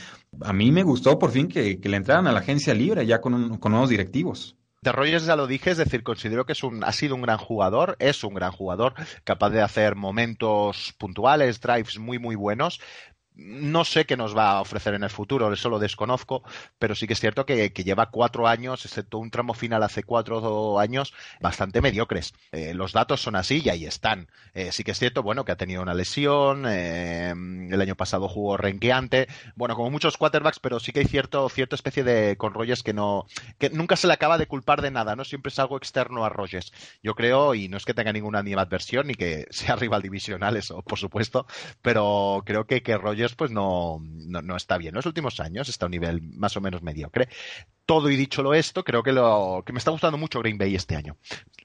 [0.40, 3.58] A mí me gustó por fin que, le entraran a la agencia libre ya con,
[3.58, 4.56] con nuevos directivos.
[4.82, 7.38] De Rogers ya lo dije, es decir, considero que es un, ha sido un gran
[7.38, 12.80] jugador, es un gran jugador, capaz de hacer momentos puntuales, drives muy, muy buenos,
[13.34, 16.42] no sé qué nos va a ofrecer en el futuro, eso lo desconozco,
[16.78, 20.78] pero sí que es cierto que, lleva cuatro años, excepto un tramo final hace cuatro
[20.78, 22.34] años, bastante mediocres.
[22.52, 24.28] Eh, los datos son así y ahí están.
[24.54, 28.28] Eh, sí que es cierto, bueno, que ha tenido una lesión, eh, el año pasado
[28.28, 32.54] jugó renqueante, bueno, como muchos quarterbacks, pero sí que hay cierto, cierta especie de con
[32.54, 33.26] Rogers que no,
[33.58, 35.24] que nunca se le acaba de culpar de nada, ¿no?
[35.24, 36.72] Siempre es algo externo a Rogers.
[37.02, 40.82] Yo creo, y no es que tenga ninguna adversión ni que sea rival divisional, eso,
[40.82, 41.46] por supuesto,
[41.80, 44.90] pero creo que, que Rogers pues no, no, está bien.
[44.90, 47.28] En los últimos años está a un nivel más o menos mediocre.
[47.86, 50.74] Todo y dicho lo esto, creo que, lo, que me está gustando mucho Green Bay
[50.74, 51.16] este año.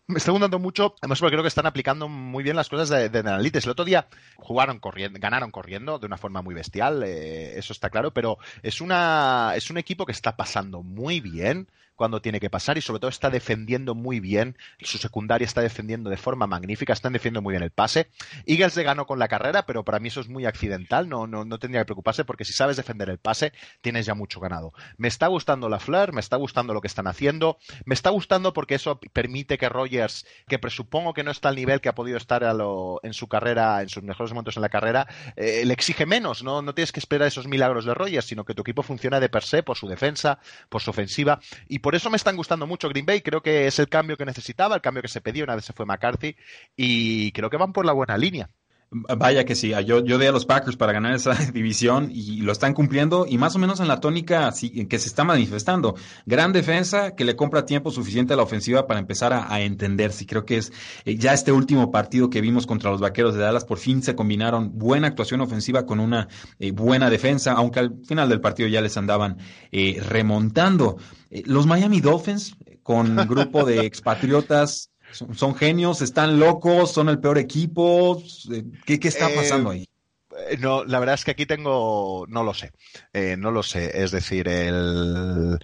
[0.07, 3.09] Me está gustando mucho, además porque creo que están aplicando muy bien las cosas de,
[3.09, 3.19] de.
[3.19, 7.89] El otro día jugaron corriendo, ganaron corriendo de una forma muy bestial, eh, eso está
[7.89, 12.49] claro, pero es, una, es un equipo que está pasando muy bien cuando tiene que
[12.49, 16.93] pasar y sobre todo está defendiendo muy bien, su secundaria está defendiendo de forma magnífica,
[16.93, 18.07] están defendiendo muy bien el pase.
[18.45, 21.43] Eagles le ganó con la carrera, pero para mí eso es muy accidental, no, no,
[21.43, 23.51] no tendría que preocuparse porque si sabes defender el pase,
[23.81, 24.73] tienes ya mucho ganado.
[24.97, 28.53] Me está gustando la Fleur, me está gustando lo que están haciendo, me está gustando
[28.53, 32.17] porque eso permite que Rogers, que presupongo que no está al nivel que ha podido
[32.17, 36.43] estar en su carrera, en sus mejores momentos en la carrera, eh, le exige menos,
[36.43, 36.61] ¿no?
[36.61, 39.43] no tienes que esperar esos milagros de Rogers, sino que tu equipo funciona de per
[39.43, 40.39] se por su defensa,
[40.69, 43.21] por su ofensiva y por eso me están gustando mucho Green Bay.
[43.21, 45.73] Creo que es el cambio que necesitaba, el cambio que se pedía una vez se
[45.73, 46.35] fue McCarthy.
[46.75, 48.49] Y creo que van por la buena línea.
[48.89, 52.53] Vaya que sí, yo, yo di a los Packers para ganar esa división y lo
[52.53, 54.53] están cumpliendo y más o menos en la tónica
[54.89, 55.95] que se está manifestando.
[56.25, 60.25] Gran defensa que le compra tiempo suficiente a la ofensiva para empezar a, entenderse.
[60.25, 60.71] Creo que es
[61.03, 64.15] eh, ya este último partido que vimos contra los Vaqueros de Dallas, por fin se
[64.15, 68.79] combinaron buena actuación ofensiva con una eh, buena defensa, aunque al final del partido ya
[68.79, 69.37] les andaban
[69.73, 70.97] eh, remontando.
[71.29, 78.21] los Miami Dolphins con grupo de expatriotas son, genios, están locos, son el peor equipo.
[78.85, 79.87] ¿Qué, qué está pasando ahí?
[80.49, 82.71] Eh, no, la verdad es que aquí tengo, no lo sé,
[83.13, 84.03] eh, no lo sé.
[84.03, 85.59] Es decir, el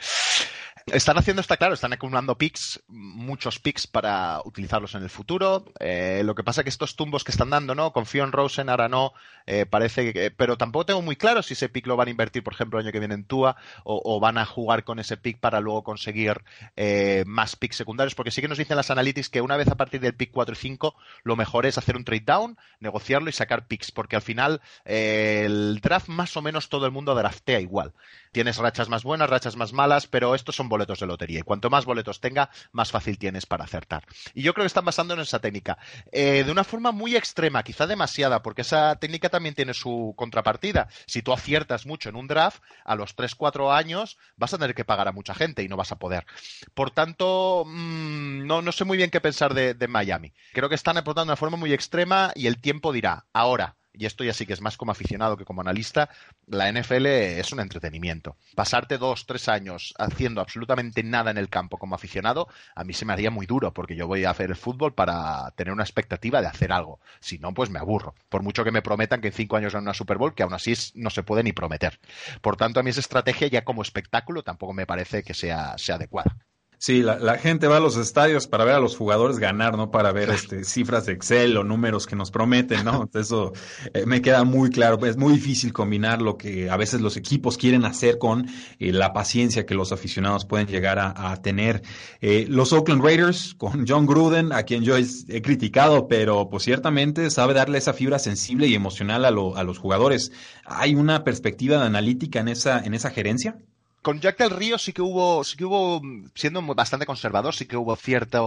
[0.87, 5.65] están haciendo, está claro, están acumulando picks, muchos picks para utilizarlos en el futuro.
[5.79, 7.93] Eh, lo que pasa es que estos tumbos que están dando, ¿no?
[7.93, 9.13] Confío en Rosen, ahora no,
[9.45, 10.31] eh, parece que.
[10.31, 12.85] Pero tampoco tengo muy claro si ese pick lo van a invertir, por ejemplo, el
[12.85, 16.43] año que viene en Tua, o, van a jugar con ese pick para luego conseguir
[16.75, 19.75] eh, más picks secundarios, porque sí que nos dicen las analytics que una vez a
[19.75, 23.33] partir del pick 4 y 5, lo mejor es hacer un trade down, negociarlo y
[23.33, 27.93] sacar picks, porque al final el draft más o menos todo el mundo draftea igual.
[28.31, 31.39] Tienes rachas más buenas, rachas más malas, pero estos son boletos de lotería.
[31.39, 34.05] Y cuanto más boletos tenga, más fácil tienes para acertar.
[34.33, 35.77] Y yo creo que están basando en esa técnica.
[36.11, 40.87] Eh, de una forma muy extrema, quizá demasiada, porque esa técnica también tiene su contrapartida.
[41.05, 44.85] Si tú aciertas mucho en un draft, a los 3-4 años vas a tener que
[44.85, 46.25] pagar a mucha gente y no vas a poder.
[46.73, 50.33] Por tanto, mm, no, no sé muy bien qué pensar de, de Miami.
[50.53, 54.05] Creo que están aportando de una forma muy extrema y el tiempo dirá, ahora, y
[54.05, 56.09] esto ya sí que es más como aficionado que como analista,
[56.47, 58.35] la NFL es un entretenimiento.
[58.55, 63.05] Pasarte dos, tres años haciendo absolutamente nada en el campo como aficionado, a mí se
[63.05, 66.41] me haría muy duro, porque yo voy a hacer el fútbol para tener una expectativa
[66.41, 66.99] de hacer algo.
[67.19, 68.15] Si no, pues me aburro.
[68.29, 70.53] Por mucho que me prometan que en cinco años en una Super Bowl, que aún
[70.53, 71.99] así no se puede ni prometer.
[72.41, 75.95] Por tanto, a mí esa estrategia ya como espectáculo tampoco me parece que sea, sea
[75.95, 76.35] adecuada.
[76.85, 80.11] Sí, la, gente va a los estadios para ver a los jugadores ganar, no para
[80.11, 83.09] ver este, cifras de Excel o números que nos prometen, ¿no?
[83.13, 83.53] Eso
[83.93, 84.99] eh, me queda muy claro.
[85.05, 89.13] Es muy difícil combinar lo que a veces los equipos quieren hacer con eh, la
[89.13, 91.83] paciencia que los aficionados pueden llegar a, tener.
[92.19, 97.29] Eh, los Oakland Raiders con John Gruden, a quien yo he, criticado, pero pues ciertamente
[97.31, 100.33] sabe darle esa fibra sensible y emocional a, a los jugadores.
[100.65, 103.55] ¿Hay una perspectiva de analítica en esa, en esa gerencia?
[104.03, 106.01] Con Jack del Río sí que hubo, sí que hubo,
[106.35, 108.39] siendo bastante conservador, sí que hubo cierta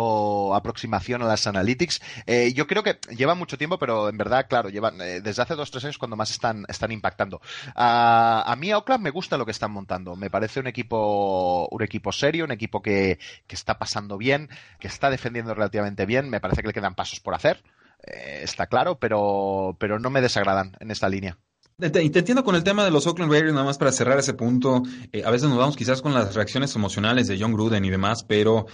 [0.54, 2.00] aproximación a las analytics.
[2.26, 5.56] Eh, yo creo que lleva mucho tiempo, pero en verdad, claro, llevan eh, desde hace
[5.56, 7.40] dos tres años cuando más están, están impactando.
[7.74, 10.14] a mí Oakland me gusta lo que están montando.
[10.14, 14.88] Me parece un equipo, un equipo serio, un equipo que, que está pasando bien, que
[14.88, 16.30] está defendiendo relativamente bien.
[16.30, 17.62] Me parece que le quedan pasos por hacer.
[18.02, 21.38] Eh, está claro, pero, pero no me desagradan en esta línea.
[21.78, 24.32] Te, te, entiendo con el tema de los Oakland Raiders, nada más para cerrar ese
[24.32, 24.82] punto.
[25.12, 28.24] Eh, a veces nos vamos quizás con las reacciones emocionales de John Gruden y demás,
[28.24, 28.64] pero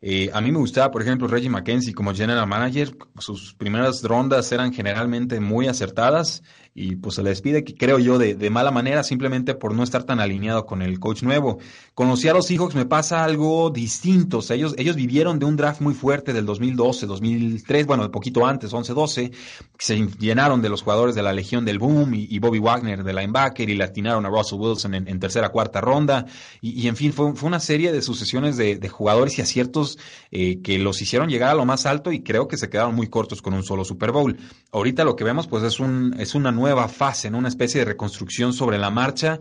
[0.00, 2.96] eh, a mí me gustaba, por ejemplo, Reggie McKenzie como general manager.
[3.18, 8.18] Sus primeras rondas eran generalmente muy acertadas y pues se le despide, que creo yo,
[8.18, 11.58] de, de, mala manera, simplemente por no estar tan alineado con el coach nuevo.
[11.96, 14.38] A los Seahawks, me pasa algo distinto.
[14.38, 18.08] O sea, ellos, ellos vivieron de un draft muy fuerte del 2012, 2003, bueno, de
[18.08, 19.32] poquito antes, 11-12,
[19.78, 23.68] se llenaron de los jugadores de la Legión del Boom y, Bobby Wagner de linebacker
[23.68, 26.26] y latinaron a Russell Wilson en, tercera, cuarta ronda.
[26.60, 29.98] Y, en fin, fue, fue, una serie de sucesiones de, de jugadores y aciertos
[30.30, 33.08] eh, que los hicieron llegar a lo más alto y creo que se quedaron muy
[33.08, 34.38] cortos con un solo Super Bowl.
[34.72, 37.86] Ahorita lo que vemos pues es, un, es una nueva fase, en una especie de
[37.86, 39.38] reconstrucción sobre la marcha.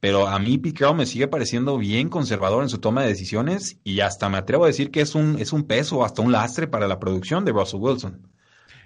[0.00, 4.00] Pero a mí Pete me sigue pareciendo bien conservador en su toma de decisiones y
[4.00, 6.88] hasta me atrevo a decir que es un, es un peso, hasta un lastre para
[6.88, 8.30] la producción de Russell Wilson.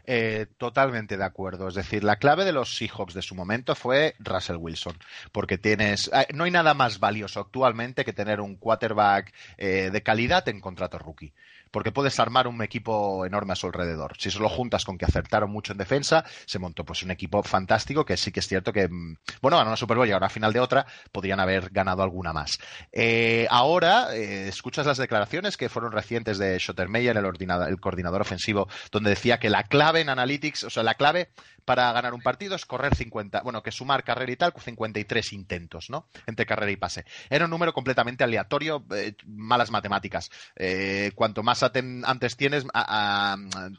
[0.07, 1.69] Eh, totalmente de acuerdo.
[1.69, 4.99] Es decir, la clave de los Seahawks de su momento fue Russell Wilson,
[5.33, 10.03] porque tienes, eh, no hay nada más valioso actualmente que tener un quarterback eh, de
[10.03, 11.33] calidad en contrato rookie
[11.75, 14.13] porque puedes armar un equipo enorme a su alrededor.
[14.17, 17.43] Si eso lo juntas con que acertaron mucho en defensa, se montó pues un equipo
[17.43, 20.29] fantástico que sí que es cierto que, mm, bueno, ganó una Super Bowl y ahora
[20.29, 22.61] a final de otra podrían haber ganado alguna más.
[22.93, 28.69] Eh, ahora, eh, escuchas las declaraciones que fueron recientes de Schottermeyer, el, el coordinador ofensivo,
[28.93, 31.31] donde decía que la clave en Analytics, o sea, la clave
[31.65, 35.87] para ganar un partido es correr 50, bueno, que sumar carrera y tal, 53 intentos,
[35.89, 36.07] ¿no?
[36.27, 37.05] Entre carrera y pase.
[37.31, 40.31] Era un número completamente aleatorio, eh, malas matemáticas.
[41.17, 41.64] cuanto más
[42.05, 42.65] antes tienes,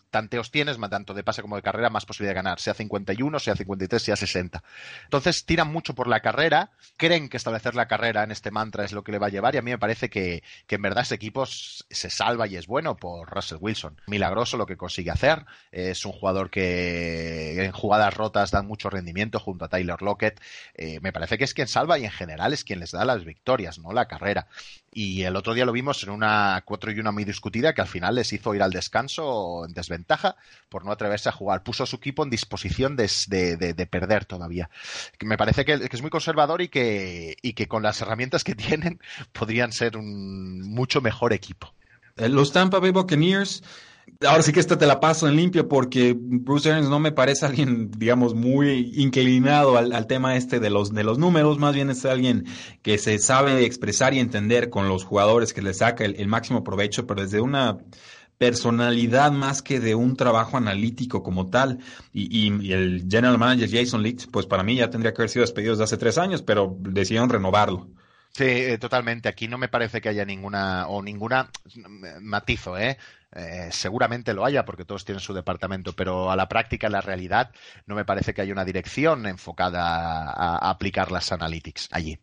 [0.10, 3.56] tanteos tienes, tanto de pase como de carrera, más posibilidad de ganar, sea 51, sea
[3.56, 4.64] 53, sea 60.
[5.04, 8.92] Entonces tiran mucho por la carrera, creen que establecer la carrera en este mantra es
[8.92, 11.16] lo que le va a llevar y a mí me parece que, en verdad ese
[11.16, 14.02] equipo se salva y es bueno por Russell Wilson.
[14.08, 19.40] Milagroso lo que consigue hacer, es un jugador que en jugadas rotas da mucho rendimiento
[19.40, 20.42] junto a Tyler Lockett.
[20.74, 23.24] Eh, me parece que es quien salva y en general es quien les da las
[23.24, 24.48] victorias, no la carrera.
[24.92, 27.88] Y el otro día lo vimos en una 4 y 1 muy discutida que al
[27.88, 30.36] final les hizo ir al descanso en desventaja
[30.70, 31.62] por no atreverse a jugar.
[31.62, 34.70] Puso su equipo en disposición de, perder todavía.
[35.22, 39.00] Me parece que, es muy conservador y que, y que con las herramientas que tienen
[39.32, 41.74] podrían ser un mucho mejor equipo.
[42.18, 43.62] Eh, los Tampa Bay Buccaneers
[44.22, 47.46] Ahora sí que esta te la paso en limpio porque Bruce Arians no me parece
[47.46, 52.06] alguien, digamos, muy inclinado al, tema este de los, de los números, más bien es
[52.06, 52.46] alguien
[52.82, 57.06] que se sabe expresar y entender con los jugadores, que le saca el, máximo provecho,
[57.06, 57.78] pero desde una
[58.38, 61.80] personalidad más que de un trabajo analítico como tal.
[62.14, 65.44] Y, y, el general manager Jason Leach, pues para mí ya tendría que haber sido
[65.44, 67.90] despedido desde hace tres años, pero decidieron renovarlo.
[68.36, 69.30] Sí, eh, totalmente.
[69.30, 71.50] Aquí no me parece que haya ninguna o ninguna
[72.20, 72.98] matizo, ¿eh?
[73.36, 73.70] ¿Eh?
[73.72, 77.52] seguramente lo haya porque todos tienen su departamento, pero a la práctica, en la realidad,
[77.86, 82.18] no me parece que haya una dirección enfocada a, aplicar las analytics allí.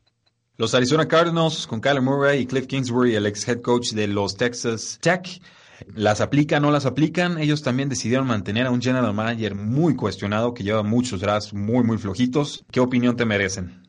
[0.57, 4.37] Los Arizona Cardinals con Kyler Murray y Cliff Kingsbury, el ex head coach de los
[4.37, 5.41] Texas Tech,
[5.95, 7.39] las aplican, no las aplican.
[7.39, 11.83] Ellos también decidieron mantener a un general manager muy cuestionado que lleva muchos drafts muy,
[11.83, 12.65] muy flojitos.
[12.71, 13.82] ¿Qué opinión te merecen?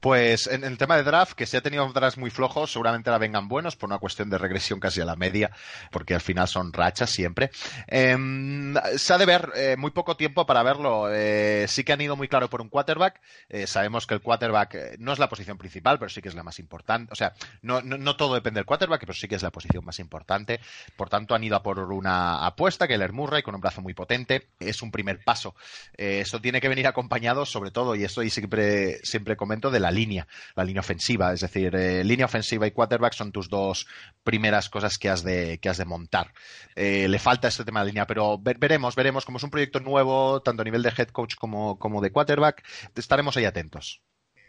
[0.00, 3.18] Pues en el tema de draft, que se ha tenido drafts muy flojos, seguramente la
[3.18, 5.50] vengan buenos por una cuestión de regresión casi a la media,
[5.90, 7.50] porque al final son rachas siempre.
[7.86, 11.08] Em, se ha de ver eh, muy poco tiempo para verlo.
[11.10, 13.20] Eh, sí que han ido muy claro por un quarterback.
[13.48, 16.42] Eh, sabemos que el quarterback no es la posición principal, pero sí que es la
[16.42, 17.12] más importante.
[17.12, 19.98] O sea, no, no, todo depende del quarterback, pero sí que es la posición más
[19.98, 20.60] importante.
[20.96, 23.94] Por tanto, han ido a por una apuesta, que el Murray, con un brazo muy
[23.94, 24.48] potente.
[24.60, 25.54] Es un primer paso.
[25.96, 30.26] eso tiene que venir acompañado, sobre todo, y esto siempre, siempre comento, de la línea,
[30.54, 31.32] la línea ofensiva.
[31.32, 33.86] Es decir, eh, línea ofensiva y quarterback son tus dos
[34.22, 36.32] primeras cosas que has de, que has de montar.
[36.74, 39.24] Eh, le falta este tema de línea, pero veremos, veremos.
[39.24, 42.64] Como es un proyecto nuevo, tanto a nivel de head coach como, como de quarterback,
[42.94, 44.02] estaremos ahí atentos.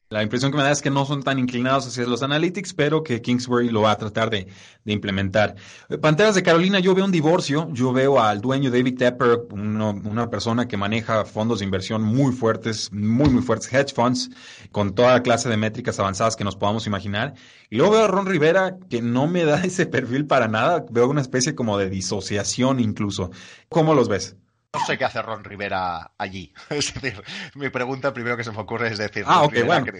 [0.09, 3.03] La impresión que me da es que no son tan inclinados hacia los analytics, pero
[3.03, 4.47] que Kingsbury lo va a tratar de,
[4.85, 5.55] implementar.
[6.01, 7.67] Panteras de Carolina, yo veo un divorcio.
[7.73, 12.89] Yo veo al dueño David Tepper, una persona que maneja fondos de inversión muy fuertes,
[12.93, 14.29] muy, muy fuertes, hedge funds,
[14.71, 17.33] con toda clase de métricas avanzadas que nos podamos imaginar.
[17.69, 20.85] Y luego veo a Ron Rivera, que no me da ese perfil para nada.
[20.89, 23.29] Veo una especie como de disociación incluso.
[23.67, 24.37] ¿Cómo los ves?
[24.73, 26.53] No sé qué hace Ron Rivera allí.
[26.69, 27.23] Es decir,
[27.55, 29.91] mi pregunta primero que se me ocurre es decir, ah, bueno.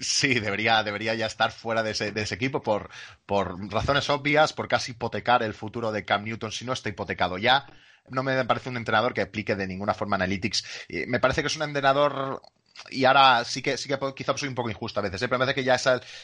[0.00, 2.90] sí, debería, debería ya estar fuera de ese, de ese equipo por,
[3.26, 7.38] por razones obvias, por casi hipotecar el futuro de Cam Newton si no está hipotecado
[7.38, 7.66] ya.
[8.10, 10.86] No me parece un entrenador que aplique de ninguna forma Analytics.
[11.06, 12.40] Me parece que es un entrenador
[12.90, 15.28] y ahora sí que, sí que quizá soy un poco injusto a veces, ¿eh?
[15.28, 15.76] pero me parece que ya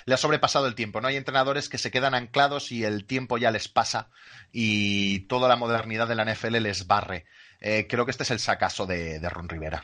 [0.07, 1.01] le ha sobrepasado el tiempo.
[1.01, 4.09] No hay entrenadores que se quedan anclados y el tiempo ya les pasa
[4.53, 7.27] y toda la modernidad de la NFL les barre.
[7.67, 9.83] Eh, creo que este es el sacaso de, Ron Rivera.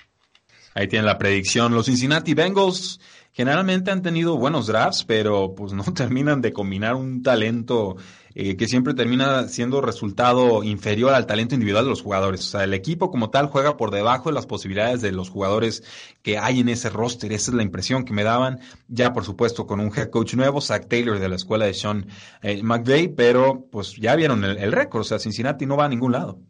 [0.74, 1.72] Ahí tiene la predicción.
[1.72, 3.00] Los Cincinnati Bengals
[3.32, 7.96] generalmente han tenido buenos drafts, pero pues no terminan de combinar un talento
[8.34, 12.42] eh, que siempre termina siendo resultado inferior al talento individual de los jugadores.
[12.42, 15.82] O sea, el equipo como tal juega por debajo de las posibilidades de los jugadores
[16.20, 17.32] que hay en ese roster.
[17.32, 18.60] Esa es la impresión que me daban.
[18.88, 22.08] Ya, por supuesto, con un head coach nuevo, Zach Taylor de la escuela de Sean
[22.42, 25.00] eh, McVay, pero pues ya vieron el récord.
[25.00, 26.40] O sea, Cincinnati no va a ningún lado.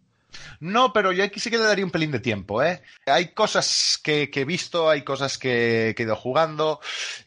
[0.60, 2.82] No, pero yo aquí sí que le daría un pelín de tiempo, ¿eh?
[3.06, 6.80] Hay cosas que, he visto, hay cosas que, he ido jugando,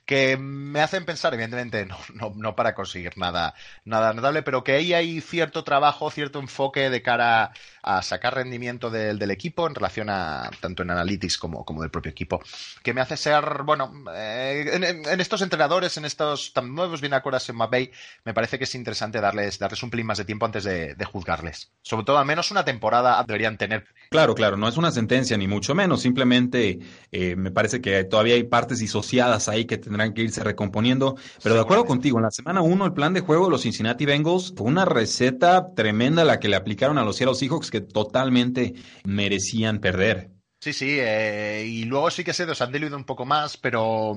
[0.06, 3.54] que me hacen pensar, evidentemente, no, no, no, para conseguir nada,
[3.86, 7.52] nada notable, pero que ahí hay cierto trabajo, cierto enfoque de cara
[7.82, 11.92] a sacar rendimiento del, del equipo en relación a tanto en analytics como, como del
[11.92, 12.42] propio equipo,
[12.82, 17.48] que me hace ser, bueno, eh, en, estos entrenadores, en estos tan nuevos bien acuerdas
[17.50, 17.92] en Mapei,
[18.26, 21.06] me parece que es interesante darles, darles un pelín más de tiempo antes de, de
[21.06, 21.72] juzgarles.
[21.82, 23.86] Sobre todo, al menos una temporada deberían tener.
[24.10, 26.80] Claro, claro, no es una sentencia ni mucho menos, simplemente
[27.12, 31.54] eh, me parece que todavía hay partes disociadas ahí que tendrán que irse recomponiendo, pero
[31.54, 34.54] de acuerdo contigo, en la semana 1 el plan de juego de los Cincinnati Bengals
[34.58, 38.74] fue una receta tremenda la que le aplicaron a los Seattle Seahawks que totalmente
[39.04, 40.32] merecían perder.
[40.62, 44.16] Sí, sí, eh, y luego sí que se los han diluido un poco más, pero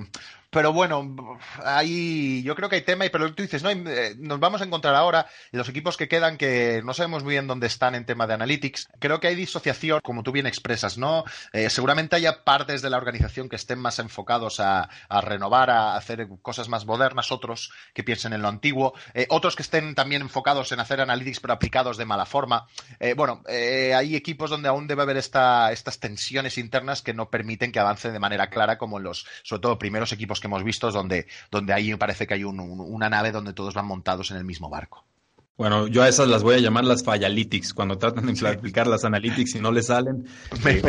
[0.56, 1.14] pero bueno,
[1.66, 4.64] ahí yo creo que hay tema, y pero tú dices, no, eh, nos vamos a
[4.64, 8.26] encontrar ahora los equipos que quedan que no sabemos muy bien dónde están en tema
[8.26, 8.88] de analytics.
[8.98, 11.24] Creo que hay disociación, como tú bien expresas, ¿no?
[11.52, 14.88] Eh, seguramente haya partes de la organización que estén más enfocados a,
[15.20, 19.62] renovar, a hacer cosas más modernas, otros que piensen en lo antiguo, eh, otros que
[19.62, 22.66] estén también enfocados en hacer analytics pero aplicados de mala forma.
[23.14, 27.78] bueno, hay equipos donde aún debe haber esta, estas tensiones internas que no permiten que
[27.78, 31.26] avance de manera clara como en los, sobre todo, primeros equipos que hemos visto donde,
[31.50, 35.04] donde ahí parece que hay una nave donde todos van montados en el mismo barco.
[35.56, 39.04] Bueno, yo a esas las voy a llamar las fallalytics, cuando tratan de aplicar las
[39.04, 40.26] analytics y no le salen.
[40.66, 40.82] Eh,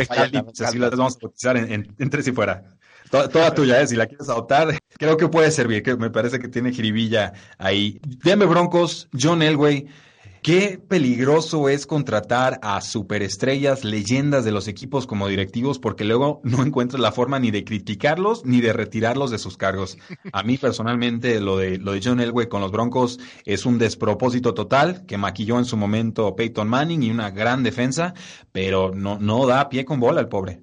[0.60, 2.64] así las vamos a utilizar en, tres y fuera.
[3.10, 3.86] Toda, tuya, ¿eh?
[3.86, 8.00] si la quieres adoptar, creo que puede servir, que me parece que tiene jiribilla ahí.
[8.24, 9.86] Deme Broncos, John Elway,
[10.42, 16.62] Qué peligroso es contratar a superestrellas, leyendas de los equipos como directivos, porque luego no
[16.62, 19.98] encuentras la forma ni de criticarlos ni de retirarlos de sus cargos.
[20.32, 24.54] A mí personalmente lo de, lo de John Elway con los Broncos es un despropósito
[24.54, 28.14] total que maquilló en su momento Peyton Manning y una gran defensa,
[28.52, 30.62] pero no, no da pie con bola el pobre.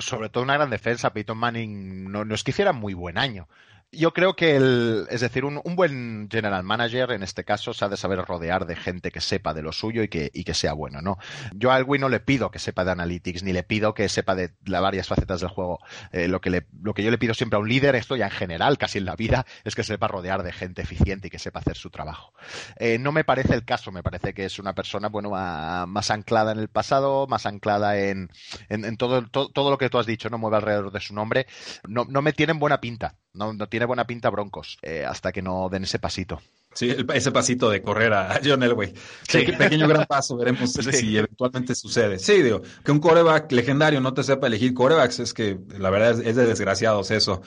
[0.00, 1.12] sobre todo una gran defensa.
[1.12, 3.48] Peyton Manning no, no es que hiciera muy buen año.
[3.94, 7.90] Yo creo que el, es decir, un, buen general manager en este caso se ha
[7.90, 10.72] de saber rodear de gente que sepa de lo suyo y que, y que sea
[10.72, 11.18] bueno, ¿no?
[11.54, 14.34] Yo a Elwin no le pido que sepa de analytics, ni le pido que sepa
[14.34, 15.78] de las varias facetas del juego.
[16.10, 18.24] Eh, lo, que le, lo que yo le pido siempre a un líder, esto ya
[18.24, 21.38] en general, casi en la vida, es que sepa rodear de gente eficiente y que
[21.38, 22.32] sepa hacer su trabajo.
[22.76, 26.52] Eh, no me parece el caso, me parece que es una persona, bueno, más anclada
[26.52, 28.30] en el pasado, más anclada en,
[28.70, 31.46] en, todo, todo, lo que tú has dicho, no mueve alrededor de su nombre.
[31.86, 35.42] No, no me tienen buena pinta, no, no tiene buena pinta Broncos eh, hasta que
[35.42, 36.40] no den ese pasito.
[36.74, 38.94] Sí, ese pasito de correr a John Elway.
[39.28, 39.44] Sí.
[39.58, 42.18] pequeño gran paso, veremos si eventualmente sucede.
[42.18, 46.20] Sí, digo, que un coreback legendario no te sepa elegir corebacks, es que la verdad
[46.22, 47.42] es, de desgraciados eso.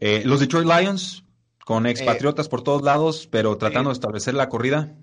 [0.00, 1.24] Eh, los Detroit Lions,
[1.64, 4.94] con expatriotas por todos lados, pero tratando de establecer la corrida.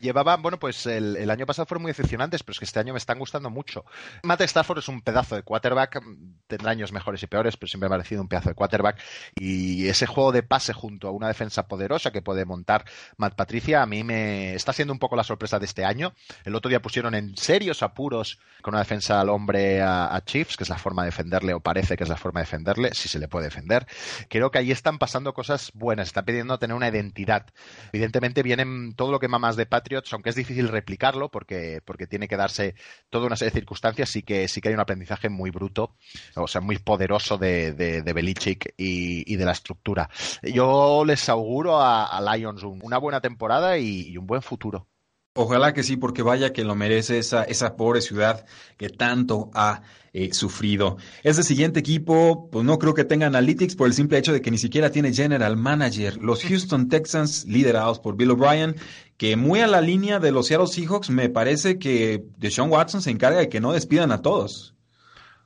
[0.00, 2.98] Llevaban, bueno, pues el, año pasado fueron muy decepcionantes, pero es que este año me
[2.98, 3.84] están gustando mucho.
[4.22, 6.00] Matt Stafford es un pedazo de quarterback,
[6.46, 9.00] tendrá años mejores y peores, pero siempre ha parecido un pedazo de quarterback.
[9.34, 12.84] Y ese juego de pase junto a una defensa poderosa que puede montar
[13.16, 16.14] Matt Patricia, a mí me está siendo un poco la sorpresa de este año.
[16.44, 20.64] El otro día pusieron en serios apuros con una defensa al hombre a, Chiefs, que
[20.64, 23.18] es la forma de defenderle, o parece que es la forma de defenderle, si se
[23.18, 23.86] le puede defender.
[24.28, 27.46] Creo que ahí están pasando cosas buenas, están pidiendo tener una identidad.
[27.92, 32.28] Evidentemente vienen todo lo que mamas de Patricia aunque es difícil replicarlo porque, porque tiene
[32.28, 32.74] que darse
[33.10, 35.96] toda una serie de circunstancias, sí que, sí que hay un aprendizaje muy bruto,
[36.36, 40.08] o sea, muy poderoso de, de, Belichick y, de la estructura.
[40.42, 44.88] Yo les auguro a, Lions una buena temporada y un buen futuro.
[45.40, 48.44] Ojalá que sí, porque vaya que lo merece esa, esa pobre ciudad
[48.76, 49.82] que tanto ha
[50.12, 50.96] eh, sufrido.
[51.22, 54.50] Ese siguiente equipo, pues no creo que tenga analytics por el simple hecho de que
[54.50, 56.16] ni siquiera tiene general manager.
[56.16, 58.74] Los Houston Texans, liderados por Bill O'Brien,
[59.16, 63.10] que muy a la línea de los Seattle Seahawks, me parece que Deshaun Watson se
[63.12, 64.74] encarga de que no despidan a todos.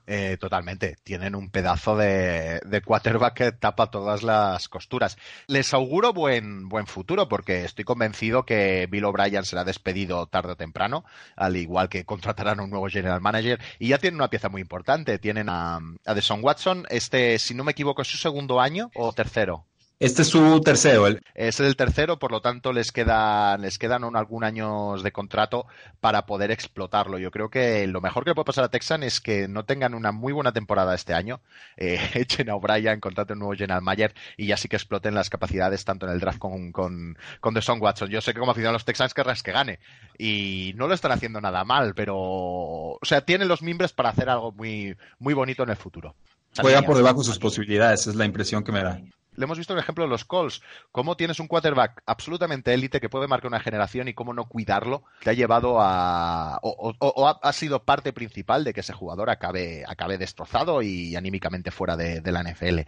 [0.06, 0.96] Eh, totalmente.
[1.04, 5.16] Tienen un pedazo de, de, quarterback que tapa todas las costuras.
[5.46, 10.56] Les auguro buen, buen futuro porque estoy convencido que Bill O'Brien será despedido tarde o
[10.56, 11.04] temprano,
[11.36, 13.60] al igual que contratarán un nuevo general manager.
[13.78, 15.18] Y ya tienen una pieza muy importante.
[15.18, 16.84] Tienen a, a Deshaun Watson.
[16.90, 19.66] Este, si no me equivoco, es su segundo año o tercero.
[20.02, 21.06] Este es su tercero.
[21.06, 25.66] Este es el tercero, por lo tanto les quedan, les quedan algún años de contrato
[26.00, 27.18] para poder explotarlo.
[27.18, 30.10] Yo creo que lo mejor que puede pasar a Texan es que no tengan una
[30.10, 31.40] muy buena temporada este año,
[31.76, 35.30] eh, echen a O'Brien, contraten un nuevo General Mayer y ya sí que exploten las
[35.30, 38.08] capacidades tanto en el draft con, con, con Deshaun Watson.
[38.08, 39.78] Yo sé que como aficionado a los Texans querrás que gane
[40.18, 44.28] y no lo están haciendo nada mal, pero o sea, tienen los mimbres para hacer
[44.28, 46.16] algo muy, muy bonito en el futuro.
[46.56, 49.00] Juegan por debajo de sus posibilidades, es la impresión que me da
[49.34, 53.08] le hemos visto el ejemplo de los Colts, cómo tienes un quarterback absolutamente élite que
[53.08, 56.58] puede marcar una generación y cómo no cuidarlo, te ha llevado a.
[56.62, 61.96] o, ha, sido parte principal de que ese jugador acabe, acabe destrozado y anímicamente fuera
[61.96, 62.80] de, la NFL.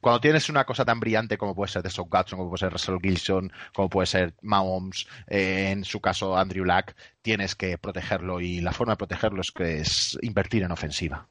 [0.00, 2.98] Cuando tienes una cosa tan brillante como puede ser de Gatson, como puede ser Russell
[3.00, 8.60] Gilson, como puede ser Mahomes, eh, en su caso Andrew Luck, tienes que protegerlo y
[8.60, 11.28] la forma de protegerlo es que es invertir en ofensiva.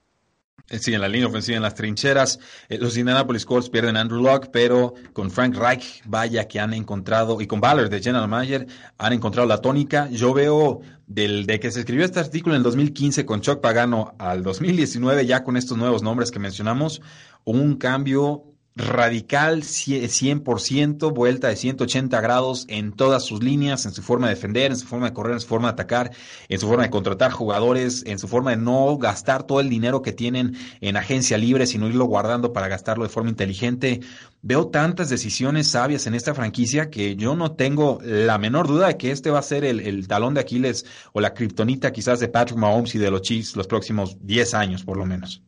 [0.69, 2.39] Eh, sí, en la línea ofensiva, en las trincheras.
[2.67, 6.73] Eh, los Indianapolis Colts pierden a Andrew Locke, pero con Frank Reich, vaya que han
[6.73, 10.09] encontrado, y con Ballard de General Manager, han encontrado la tónica.
[10.09, 14.13] Yo veo del, de que se escribió este artículo en el 2015 con Chuck Pagano
[14.19, 17.01] al 2019, ya con estos nuevos nombres que mencionamos,
[17.45, 18.43] un cambio
[18.77, 24.71] radical 100%, vuelta de 180 grados en todas sus líneas, en su forma de defender,
[24.71, 26.11] en su forma de correr, en su forma de atacar,
[26.47, 30.03] en su forma de contratar jugadores, en su forma de no gastar todo el dinero
[30.03, 34.01] que tienen en agencia libre, sino irlo guardando para gastarlo de forma inteligente.
[34.43, 38.97] Veo tantas decisiones sabias en esta franquicia que yo no tengo la menor duda de
[38.97, 42.27] que este va a ser el, el talón de Aquiles o la kriptonita quizás de
[42.27, 45.41] Patrick Mahomes y de los Chiefs los próximos 10 años por lo menos.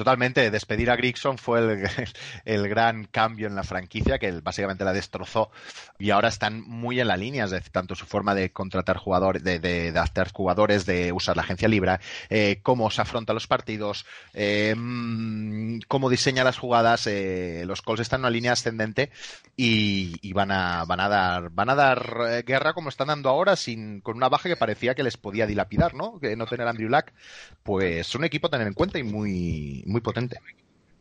[0.00, 1.60] Totalmente, despedir a Grigson fue
[2.46, 5.50] el, gran cambio en la franquicia que básicamente la destrozó
[5.98, 9.92] y ahora están muy en la línea, tanto su forma de contratar jugadores, de, de,
[9.98, 11.98] hacer jugadores, de usar la agencia libre,
[12.30, 18.00] eh, cómo se afronta los partidos, eh, mm, cómo diseña las jugadas, eh, los Colts
[18.00, 19.10] están en una línea ascendente
[19.54, 24.00] y, van a van a dar van a dar guerra como están dando ahora sin
[24.00, 26.18] con una baja que parecía que les podía dilapidar, ¿no?
[26.18, 27.10] Que no tener a Andrew Luck,
[27.62, 30.38] pues un equipo a tener en cuenta y muy muy potente.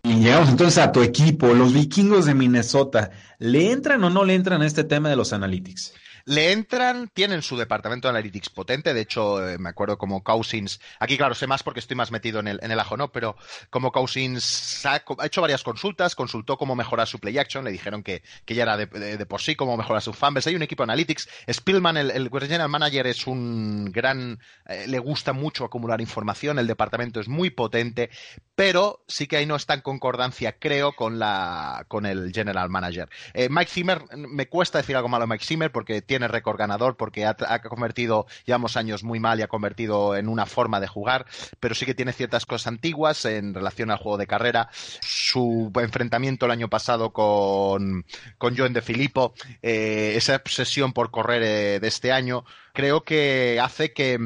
[0.04, 3.12] Y llegamos entonces a tu equipo, los vikingos de Minnesota.
[3.38, 5.94] ¿Le entran o no le entran a este tema de los analytics?
[6.30, 10.80] Le entran, tienen su departamento de analytics potente, de hecho, eh, me acuerdo como Cousins,
[11.00, 13.12] aquí claro, sé más porque estoy más metido en el, en el ajo, ¿no?
[13.12, 13.36] Pero
[13.72, 18.22] como Cousins ha, hecho varias consultas, consultó cómo mejorar su play action, le dijeron que,
[18.46, 20.52] que ya era de, por sí, cómo mejorar su fanbase.
[20.52, 21.28] Hay un equipo de analytics.
[21.52, 26.68] Spillman, el, el general manager, es un gran, eh, le gusta mucho acumular información, el
[26.68, 28.12] departamento es muy potente,
[28.54, 33.10] pero sí que ahí no está en concordancia, creo, con la, con el general manager.
[33.34, 36.98] Eh, Mike Zimmer, me cuesta decir algo malo a Mike Zimmer porque tiene récord ganador
[36.98, 41.26] porque ha, convertido, llevamos años muy mal y ha convertido en una forma de jugar,
[41.60, 44.70] pero sí que tiene ciertas cosas antiguas en relación al juego de carrera.
[45.02, 48.06] Su enfrentamiento el año pasado con,
[48.38, 52.44] con Joen de Filippo, eh, esa obsesión por correr eh, de este año,
[52.74, 54.18] creo que hace que,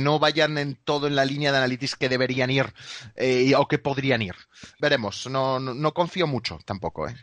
[0.00, 2.72] no vayan en todo en la línea de analytics que deberían ir
[3.16, 4.34] eh, o que podrían ir.
[4.80, 7.08] Veremos, no, no, no confío mucho tampoco.
[7.08, 7.14] ¿eh?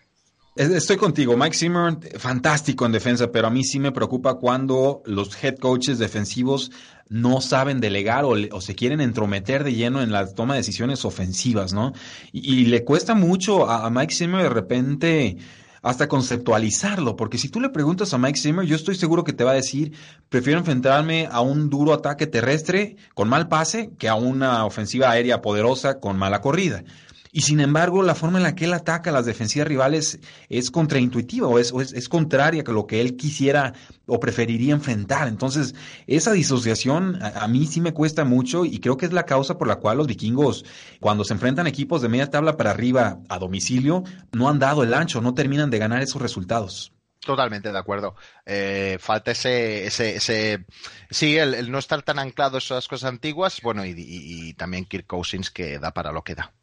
[0.59, 1.37] Estoy contigo.
[1.37, 5.99] Mike Zimmer, fantástico en defensa, pero a mí sí me preocupa cuando los head coaches
[5.99, 6.69] defensivos
[7.07, 11.71] no saben delegar o, se quieren entrometer de lleno en la toma de decisiones ofensivas,
[11.71, 11.93] ¿no?
[12.33, 15.37] Y, le cuesta mucho a, a Mike Zimmer de repente
[15.81, 19.45] hasta conceptualizarlo, porque si tú le preguntas a Mike Zimmer, yo estoy seguro que te
[19.45, 19.93] va a decir,
[20.27, 25.41] prefiero enfrentarme a un duro ataque terrestre con mal pase que a una ofensiva aérea
[25.41, 26.83] poderosa con mala corrida.
[27.31, 30.19] Y sin embargo, la forma en la que él ataca a las defensivas rivales
[30.49, 33.73] es contraintuitiva o es, es, contraria a lo que él quisiera
[34.07, 35.27] o preferiría enfrentar.
[35.27, 35.75] Entonces,
[36.07, 39.67] esa disociación a, mí sí me cuesta mucho y creo que es la causa por
[39.67, 40.65] la cual los vikingos,
[40.99, 44.93] cuando se enfrentan equipos de media tabla para arriba a domicilio, no han dado el
[44.95, 46.93] ancho, no terminan de ganar esos resultados.
[47.19, 48.15] Totalmente de acuerdo.
[48.43, 50.65] Eh, falta ese, ese, ese
[51.11, 55.05] sí, el, no estar tan anclado a esas cosas antiguas, bueno, y, y también Kirk
[55.05, 56.53] Cousins que da para lo que da.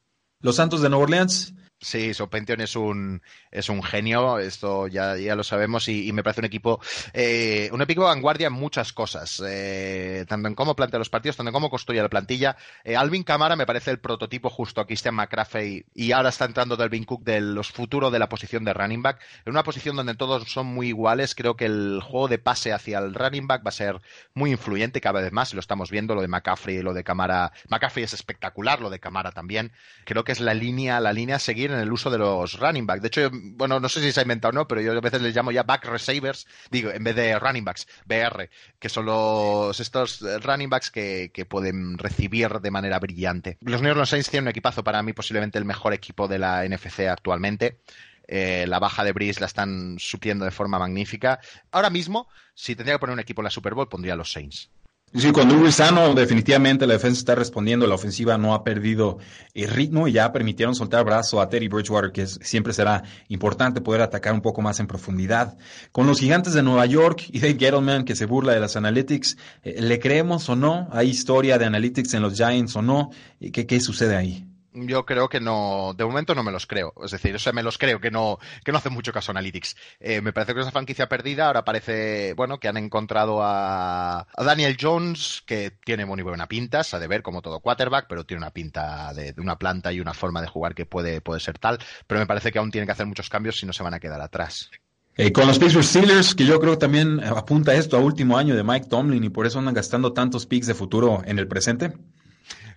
[0.40, 3.20] Los Santos de Nueva Orleans Sí, Sopention es un,
[3.50, 6.80] es un genio, esto ya, ya lo sabemos, y, me parece un equipo,
[7.12, 11.50] eh, un equipo vanguardia en muchas cosas, eh, tanto en cómo plantea los partidos, tanto
[11.50, 12.56] en cómo construye la plantilla.
[12.82, 16.78] Eh, Alvin Camara me parece el prototipo justo a Christian McCraffey y ahora está entrando
[16.78, 19.20] Delvin Cook de los futuros de la posición de running back.
[19.44, 22.98] En una posición donde todos son muy iguales, creo que el juego de pase hacia
[23.00, 24.00] el running back va a ser
[24.32, 27.04] muy influyente cada vez más, y lo estamos viendo, lo de McCaffrey y lo de
[27.04, 27.52] Camara.
[27.68, 29.72] McCaffrey es espectacular, lo de Camara también.
[30.06, 32.86] Creo que es la línea, la línea a seguir en el uso de los running
[32.86, 33.02] backs.
[33.02, 35.22] De hecho, bueno, no sé si se ha inventado o no, pero yo a veces
[35.22, 38.48] les llamo ya back receivers, digo, en vez de running backs, BR,
[38.78, 43.56] que son los estos running backs que, pueden recibir de manera brillante.
[43.60, 46.66] Los New Orleans Saints tienen un equipazo para mí, posiblemente el mejor equipo de la
[46.68, 47.78] NFC actualmente.
[48.28, 51.38] Eh, la baja de Breeze la están supliendo de forma magnífica.
[51.70, 54.32] Ahora mismo, si tendría que poner un equipo en la Super Bowl, pondría a los
[54.32, 54.70] Saints.
[55.18, 59.16] Sí, con Drew sano, definitivamente la defensa está respondiendo, la ofensiva no ha perdido
[59.54, 64.02] el ritmo y ya permitieron soltar brazo a Terry Bridgewater, que siempre será importante poder
[64.02, 65.56] atacar un poco más en profundidad.
[65.90, 69.38] Con los gigantes de Nueva York y Dave Gettleman, que se burla de las analytics,
[69.62, 70.86] eh, ¿le creemos o no?
[70.92, 73.10] ¿Hay historia de analytics en los Giants o no?
[73.40, 74.45] ¿Qué, qué sucede ahí?
[74.84, 76.92] Yo creo que no, de momento no me los creo.
[77.02, 79.32] Es decir, o sea, me los creo que no, que no hacen mucho caso a
[79.32, 79.76] Analytics.
[80.00, 81.46] Eh, me parece que es una franquicia perdida.
[81.46, 86.96] Ahora parece, bueno, que han encontrado a, Daniel Jones, que tiene muy buena pinta, se
[86.96, 90.14] ha de ver como todo quarterback, pero tiene una pinta de, una planta y una
[90.14, 91.78] forma de jugar que puede, puede ser tal.
[92.06, 94.00] Pero me parece que aún tiene que hacer muchos cambios si no se van a
[94.00, 94.70] quedar atrás.
[95.18, 98.62] Eh, con los Pittsburgh Steelers, que yo creo también apunta esto a último año de
[98.62, 101.94] Mike Tomlin y por eso andan gastando tantos picks de futuro en el presente.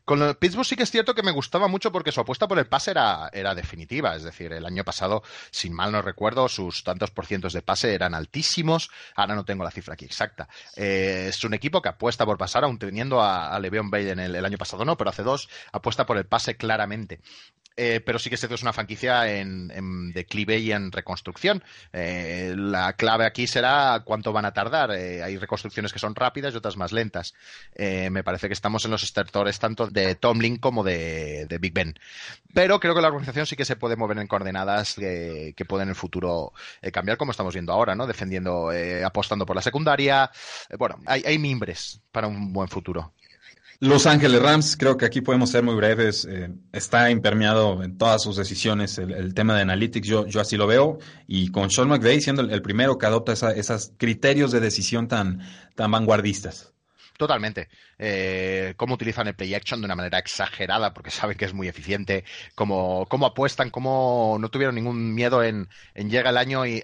[0.09, 2.65] Con Pittsburgh sí que es cierto que me gustaba mucho porque su apuesta por el
[2.65, 4.15] pase era, era definitiva.
[4.15, 7.93] Es decir, el año pasado, sin mal no recuerdo, sus tantos por cientos de pase
[7.93, 8.89] eran altísimos.
[9.13, 10.49] Ahora no tengo la cifra aquí exacta.
[10.75, 14.43] Eh, es un equipo que apuesta por pasar, aún teniendo a, a Le'Veon en el,
[14.43, 17.19] año pasado, no, pero hace dos, apuesta por el pase claramente.
[17.81, 21.63] Eh, pero sí que es una franquicia en, declive y en reconstrucción.
[21.93, 24.91] Eh, la clave aquí será cuánto van a tardar.
[24.91, 27.33] Eh, hay reconstrucciones que son rápidas y otras más lentas.
[27.77, 31.97] me parece que estamos en los estertores tanto de Tomlin como de, Big Ben.
[32.53, 35.89] Pero creo que la organización sí que se puede mover en coordenadas que, pueden en
[35.89, 36.51] el futuro
[36.91, 38.07] cambiar, como estamos viendo ahora, ¿no?
[38.07, 38.71] Defendiendo,
[39.05, 40.29] apostando por la secundaria.
[40.77, 43.13] bueno, hay mimbres para un buen futuro.
[43.81, 46.25] Los Ángeles Rams, creo que aquí podemos ser muy breves.
[46.25, 50.67] Eh, está impermeado en todas sus decisiones el, tema de analytics, yo, yo así lo
[50.67, 50.99] veo.
[51.27, 55.39] Y con Sean McVay siendo el, primero que adopta esos criterios de decisión tan,
[55.75, 56.73] tan vanguardistas.
[57.17, 57.69] Totalmente.
[58.01, 61.67] Eh, cómo utilizan el play action de una manera exagerada porque saben que es muy
[61.67, 62.23] eficiente,
[62.55, 66.81] cómo, cómo apuestan, cómo no tuvieron ningún miedo en, en llega el año y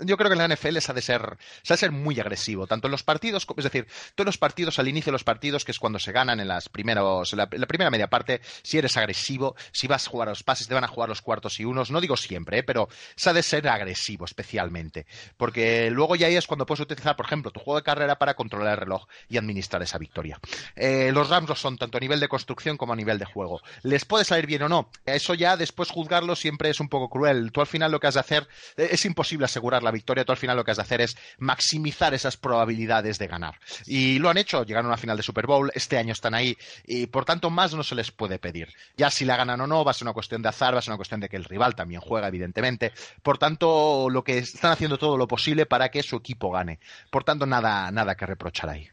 [0.00, 3.02] yo creo que en la NFL se ha de ser, muy agresivo, tanto en los
[3.02, 6.12] partidos, es decir, todos los partidos, al inicio de los partidos, que es cuando se
[6.12, 10.28] ganan en las primeros, la, primera media parte, si eres agresivo, si vas a jugar
[10.28, 12.62] a los pases, te van a jugar los cuartos y unos, no digo siempre, eh,
[12.62, 15.06] pero se ha de ser agresivo especialmente,
[15.38, 18.34] porque luego ya ahí es cuando puedes utilizar, por ejemplo, tu juego de carrera para
[18.34, 20.38] controlar el reloj y administrar esa victoria.
[20.76, 23.60] Eh, los Rams lo son tanto a nivel de construcción como a nivel de juego.
[23.82, 24.90] ¿Les puede salir bien o no?
[25.06, 27.52] Eso ya después juzgarlo siempre es un poco cruel.
[27.52, 30.24] Tú al final lo que has de hacer eh, es imposible asegurar la victoria.
[30.24, 33.58] Tú al final lo que has de hacer es maximizar esas probabilidades de ganar.
[33.86, 36.56] Y lo han hecho, llegaron a una final de Super Bowl, este año están ahí
[36.84, 38.68] y por tanto más no se les puede pedir.
[38.96, 40.82] Ya si la ganan o no va a ser una cuestión de azar, va a
[40.82, 42.92] ser una cuestión de que el rival también juega, evidentemente.
[43.22, 46.80] Por tanto, lo que están haciendo todo lo posible para que su equipo gane.
[47.10, 48.88] Por tanto, nada, nada que reprochar ahí.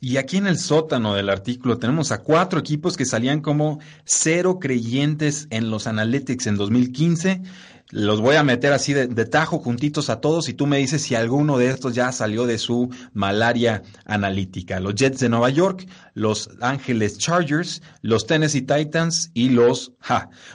[0.00, 4.58] Y aquí en el sótano del artículo tenemos a cuatro equipos que salían como cero
[4.58, 7.42] creyentes en los analytics en 2015.
[7.90, 11.16] Los voy a meter así de, tajo juntitos a todos y tú me dices si
[11.16, 14.78] alguno de estos ya salió de su malaria analítica.
[14.78, 19.92] Los Jets de Nueva York, los Ángeles Chargers, los Tennessee Titans y los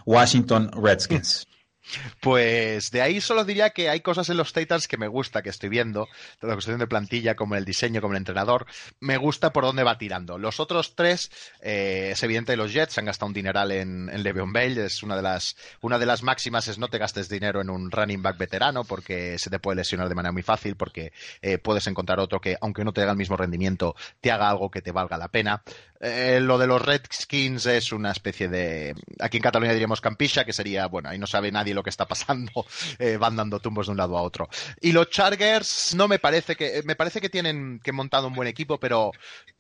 [0.06, 1.46] Washington Redskins.
[2.20, 5.50] Pues de ahí solo diría que hay cosas en los Titans que me gusta, que
[5.50, 6.08] estoy viendo,
[6.40, 8.66] toda la cuestión de plantilla, como el diseño, como el entrenador,
[9.00, 10.38] me gusta por dónde va tirando.
[10.38, 11.32] Los otros tres,
[11.62, 15.16] eh, es evidente, los Jets han gastado un dineral en, en Le'Veon Bell, es una
[15.16, 18.38] de las una de las máximas es no te gastes dinero en un running back
[18.38, 22.42] veterano porque se te puede lesionar de manera muy fácil, porque eh, puedes encontrar otro
[22.42, 25.28] que, aunque no te haga el mismo rendimiento, te haga algo que te valga la
[25.28, 25.64] pena.
[26.08, 28.94] Eh, lo de los Redskins es una especie de.
[29.20, 32.06] Aquí en Cataluña diríamos campisha, que sería, bueno, ahí no sabe nadie lo que está
[32.06, 32.52] pasando,
[33.00, 34.48] eh, van dando tumbos de un lado a otro.
[34.82, 36.84] Y los Chargers no me parece que.
[36.86, 39.14] Me parece que tienen que montado un buen equipo, pero,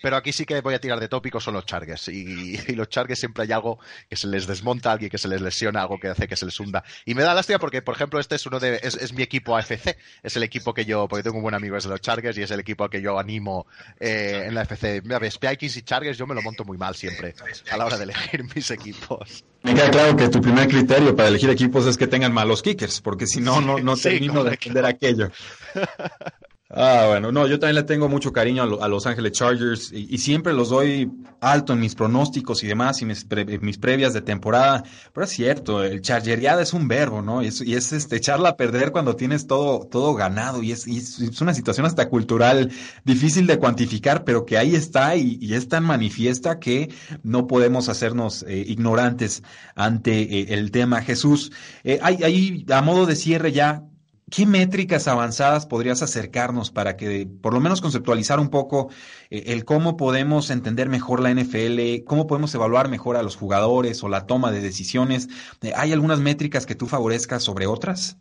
[0.04, 2.10] pero aquí sí que voy a tirar de tópico, son los Chargers.
[2.16, 3.80] Y, los Chargers siempre hay algo
[4.10, 6.60] que se les desmonta, alguien que se les lesiona, algo que hace que se les
[6.60, 6.84] hunda.
[7.06, 8.80] Y me da lástima porque, por ejemplo, este es uno de.
[8.84, 11.08] Es, mi equipo AFC, es el equipo que yo.
[11.08, 13.02] Porque tengo un buen amigo, es de los Chargers, y es el equipo al que
[13.02, 13.66] yo animo
[14.00, 15.02] eh, en la AFC.
[15.04, 17.34] Mira, Spikes y Chargers, yo me lo monto muy mal siempre
[17.72, 19.44] a la hora de elegir mis equipos.
[19.64, 23.02] Me queda claro que tu primer criterio para elegir equipos es que tengan malos kickers,
[23.02, 25.32] porque si no, no, no termino de entender aquello.
[26.72, 30.52] Ah, bueno, no, yo también le tengo mucho cariño a, Los Ángeles Chargers y, siempre
[30.52, 33.24] los doy alto en mis pronósticos y demás y mis,
[33.78, 34.84] previas de temporada.
[35.14, 37.44] Pero es cierto, el chargeriada es un verbo, ¿no?
[37.44, 40.88] Y es, este, echarla a perder cuando tienes todo, todo ganado y es,
[41.40, 42.72] una situación hasta cultural
[43.04, 46.90] difícil de cuantificar, pero que ahí está y, es tan manifiesta que
[47.22, 49.44] no podemos hacernos eh, ignorantes
[49.76, 51.04] ante eh, el tema.
[51.04, 51.52] Jesús,
[51.84, 53.84] eh, a modo de cierre ya,
[54.36, 58.90] ¿Qué métricas avanzadas podrías acercarnos para que, por lo menos, conceptualizar un poco
[59.30, 64.04] eh, el cómo podemos entender mejor la NFL, cómo podemos evaluar mejor a los jugadores
[64.04, 65.30] o la toma de decisiones?
[65.62, 68.18] Eh, ¿Hay algunas métricas que tú favorezcas sobre otras?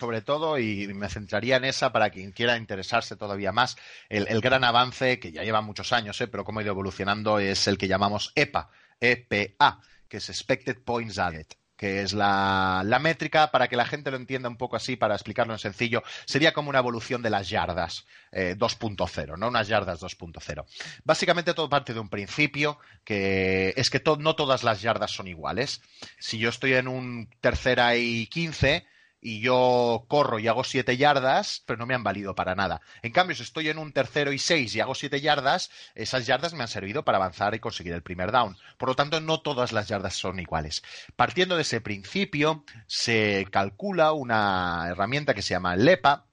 [0.00, 3.76] sobre todo, y me centraría en esa para quien quiera interesarse todavía más,
[4.08, 6.26] el, gran avance que ya lleva muchos años, ¿eh?
[6.26, 11.20] pero cómo ha ido evolucionando, es el que llamamos EPA, EPA, que es Expected Points
[11.20, 11.46] Added
[11.82, 15.52] que es la, métrica, para que la gente lo entienda un poco así, para explicarlo
[15.52, 19.48] en sencillo, sería como una evolución de las yardas 2.0, eh, ¿no?
[19.48, 20.64] Unas yardas 2.0.
[21.02, 25.82] Básicamente todo parte de un principio, que es que no todas las yardas son iguales.
[26.20, 28.86] Si yo estoy en un tercera y 15,
[29.24, 32.80] y yo corro y hago siete yardas, pero no me han valido para nada.
[33.02, 36.54] En cambio, si estoy en un tercero y seis y hago siete yardas, esas yardas
[36.54, 38.58] me han servido para avanzar y conseguir el primer down.
[38.78, 40.82] Por lo tanto, no todas las yardas son iguales.
[41.14, 46.26] Partiendo de ese principio, se calcula una herramienta que se llama LEPA,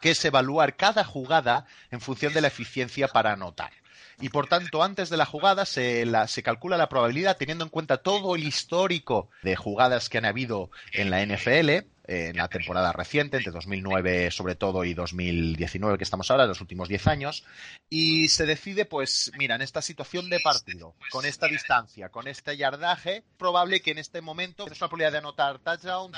[0.00, 3.72] que es evaluar cada jugada en función de la eficiencia para anotar
[4.20, 7.98] y por tanto antes de la jugada se, se, calcula la probabilidad teniendo en cuenta
[7.98, 13.36] todo el histórico de jugadas que han habido en la NFL en la temporada reciente,
[13.38, 17.44] entre 2009 sobre todo y 2019 que estamos ahora, los últimos 10 años,
[17.88, 22.56] y se decide, pues, mira, en esta situación de partido, con esta distancia, con este
[22.56, 26.12] yardaje, probable que en este momento tienes una probabilidad de anotar touchdown.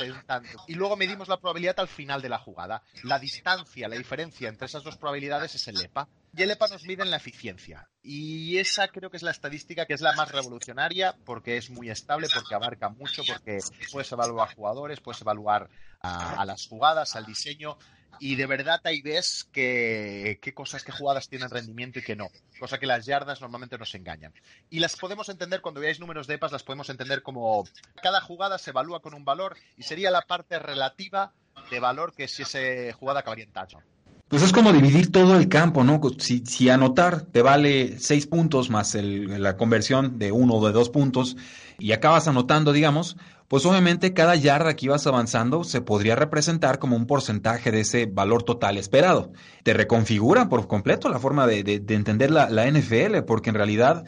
[0.66, 2.82] Y luego medimos la probabilidad al final de la jugada.
[3.04, 6.08] La distancia, la diferencia entre esas dos probabilidades es el EPA.
[6.36, 7.88] Y el EPA nos mide en la eficiencia.
[8.02, 11.90] Y esa creo que es la estadística que es la más revolucionaria porque es muy
[11.90, 13.58] estable, porque abarca mucho, porque
[13.92, 15.68] puedes evaluar jugadores, puedes evaluar
[16.00, 17.76] a, las jugadas, al diseño
[18.20, 22.28] y de verdad ahí ves qué cosas, qué jugadas tienen rendimiento y qué no.
[22.58, 24.32] Cosa que las yardas normalmente nos engañan.
[24.70, 27.64] Y las podemos entender, cuando veáis números de EPAs, las podemos entender como
[28.02, 31.32] cada jugada se evalúa con un valor y sería la parte relativa
[31.70, 32.58] de valor que si esa
[32.96, 33.84] jugada acabaría en touchdown.
[34.28, 36.00] Pues es como dividir todo el campo, ¿no?
[36.18, 40.72] Si, si anotar te vale seis puntos más el, la conversión de uno o de
[40.72, 41.36] dos puntos
[41.78, 43.16] y acabas anotando, digamos,
[43.48, 48.04] pues obviamente cada yarda que ibas avanzando se podría representar como un porcentaje de ese
[48.04, 49.32] valor total esperado.
[49.62, 54.04] Te reconfigura por completo la forma de, de, entender la, la, NFL, porque en realidad,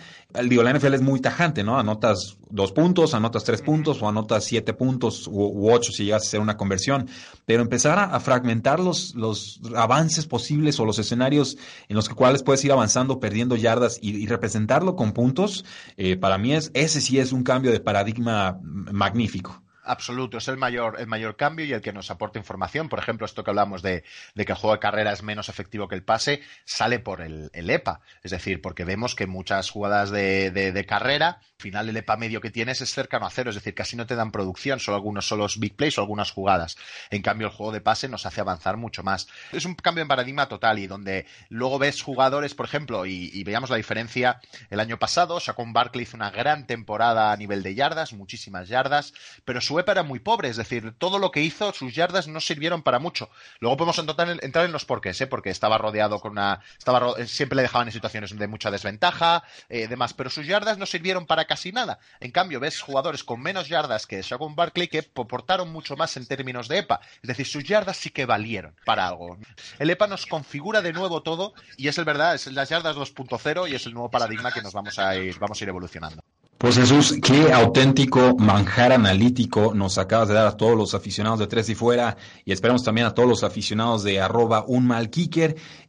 [0.46, 1.78] digo, la NFL es muy tajante, ¿no?
[1.78, 6.26] Anotas dos puntos, anotas tres puntos o anotas siete puntos u, ocho si llegas a
[6.26, 7.08] hacer una conversión.
[7.46, 11.56] Pero empezar a, fragmentar los, los avances posibles o los escenarios
[11.88, 15.64] en los cuales puedes ir avanzando, perdiendo yardas y, representarlo con puntos,
[15.96, 19.62] eh, para mí es, ese sí es un cambio de paradigma magnífico magnífico.
[19.90, 22.88] Absoluto, es el mayor, el mayor cambio y el que nos aporta información.
[22.88, 24.04] Por ejemplo, esto que hablamos de,
[24.36, 28.00] que el juego de carrera es menos efectivo que el pase, sale por el, EPA.
[28.22, 32.52] Es decir, porque vemos que muchas jugadas de, de, carrera, final el EPA medio que
[32.52, 35.74] tienes es cercano a cero, es decir, casi no te dan producción, solo algunos big
[35.74, 36.76] plays o algunas jugadas.
[37.10, 39.26] En cambio, el juego de pase nos hace avanzar mucho más.
[39.50, 43.70] Es un cambio en paradigma total y donde luego ves jugadores, por ejemplo, y, veamos
[43.70, 48.12] la diferencia el año pasado, Shaquon Barkley hizo una gran temporada a nivel de yardas,
[48.12, 49.12] muchísimas yardas,
[49.44, 52.40] pero su EPA era muy pobre, es decir, todo lo que hizo, sus yardas no
[52.40, 53.30] sirvieron para mucho.
[53.58, 55.26] Luego podemos entrar en, los porqués, ¿eh?
[55.26, 56.60] porque estaba rodeado con una.
[56.78, 60.86] Estaba, siempre le dejaban en situaciones de mucha desventaja, eh, demás, pero sus yardas no
[60.86, 61.98] sirvieron para casi nada.
[62.20, 66.26] En cambio, ves jugadores con menos yardas que Shagun Barkley que aportaron mucho más en
[66.26, 67.00] términos de EPA.
[67.22, 69.38] Es decir, sus yardas sí que valieron para algo.
[69.78, 73.70] El EPA nos configura de nuevo todo y es el verdad, es las yardas 2.0
[73.70, 76.22] y es el nuevo paradigma que nos vamos a ir, vamos a ir evolucionando.
[76.60, 81.46] Pues Jesús, qué auténtico manjar analítico nos acabas de dar a todos los aficionados de
[81.46, 85.10] Tres y Fuera y esperamos también a todos los aficionados de arroba un mal.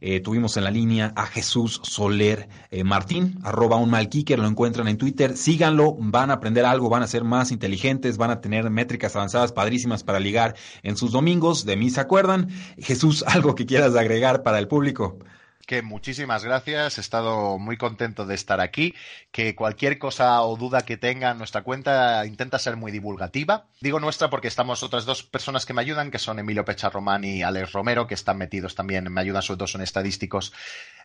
[0.00, 4.88] Eh, tuvimos en la línea a Jesús Soler eh, Martín, arroba un mal lo encuentran
[4.88, 5.36] en Twitter.
[5.36, 9.52] Síganlo, van a aprender algo, van a ser más inteligentes, van a tener métricas avanzadas
[9.52, 11.66] padrísimas para ligar en sus domingos.
[11.66, 12.48] De mí se acuerdan.
[12.78, 15.18] Jesús, algo que quieras agregar para el público
[15.66, 18.94] que muchísimas gracias, he estado muy contento de estar aquí,
[19.30, 23.66] que cualquier cosa o duda que tenga en nuestra cuenta intenta ser muy divulgativa.
[23.80, 27.42] Digo nuestra porque estamos otras dos personas que me ayudan, que son Emilio Pecharromán y
[27.42, 30.52] Alex Romero, que están metidos también, me ayudan, sobre todo son estadísticos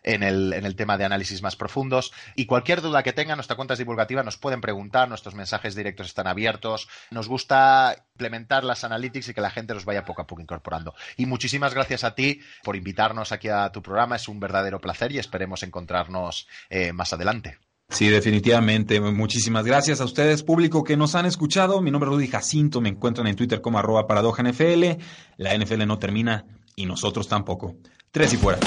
[0.02, 2.12] en el, en el tema de análisis más profundos.
[2.34, 6.06] Y cualquier duda que tengan, nuestra cuenta es divulgativa, nos pueden preguntar, nuestros mensajes directos
[6.06, 6.88] están abiertos.
[7.10, 10.94] Nos gusta implementar las analytics y que la gente los vaya poco a poco incorporando.
[11.16, 15.12] Y muchísimas gracias a ti por invitarnos aquí a tu programa, es un verdadero placer
[15.12, 17.58] y esperemos encontrarnos eh, más adelante.
[17.90, 19.00] Sí, definitivamente.
[19.00, 21.80] Muchísimas gracias a ustedes, público que nos han escuchado.
[21.80, 25.00] Mi nombre es Rudy Jacinto, me encuentran en Twitter como arroba paradoja NFL.
[25.38, 26.44] La NFL no termina
[26.76, 27.76] y nosotros tampoco.
[28.10, 28.58] Tres y fuera.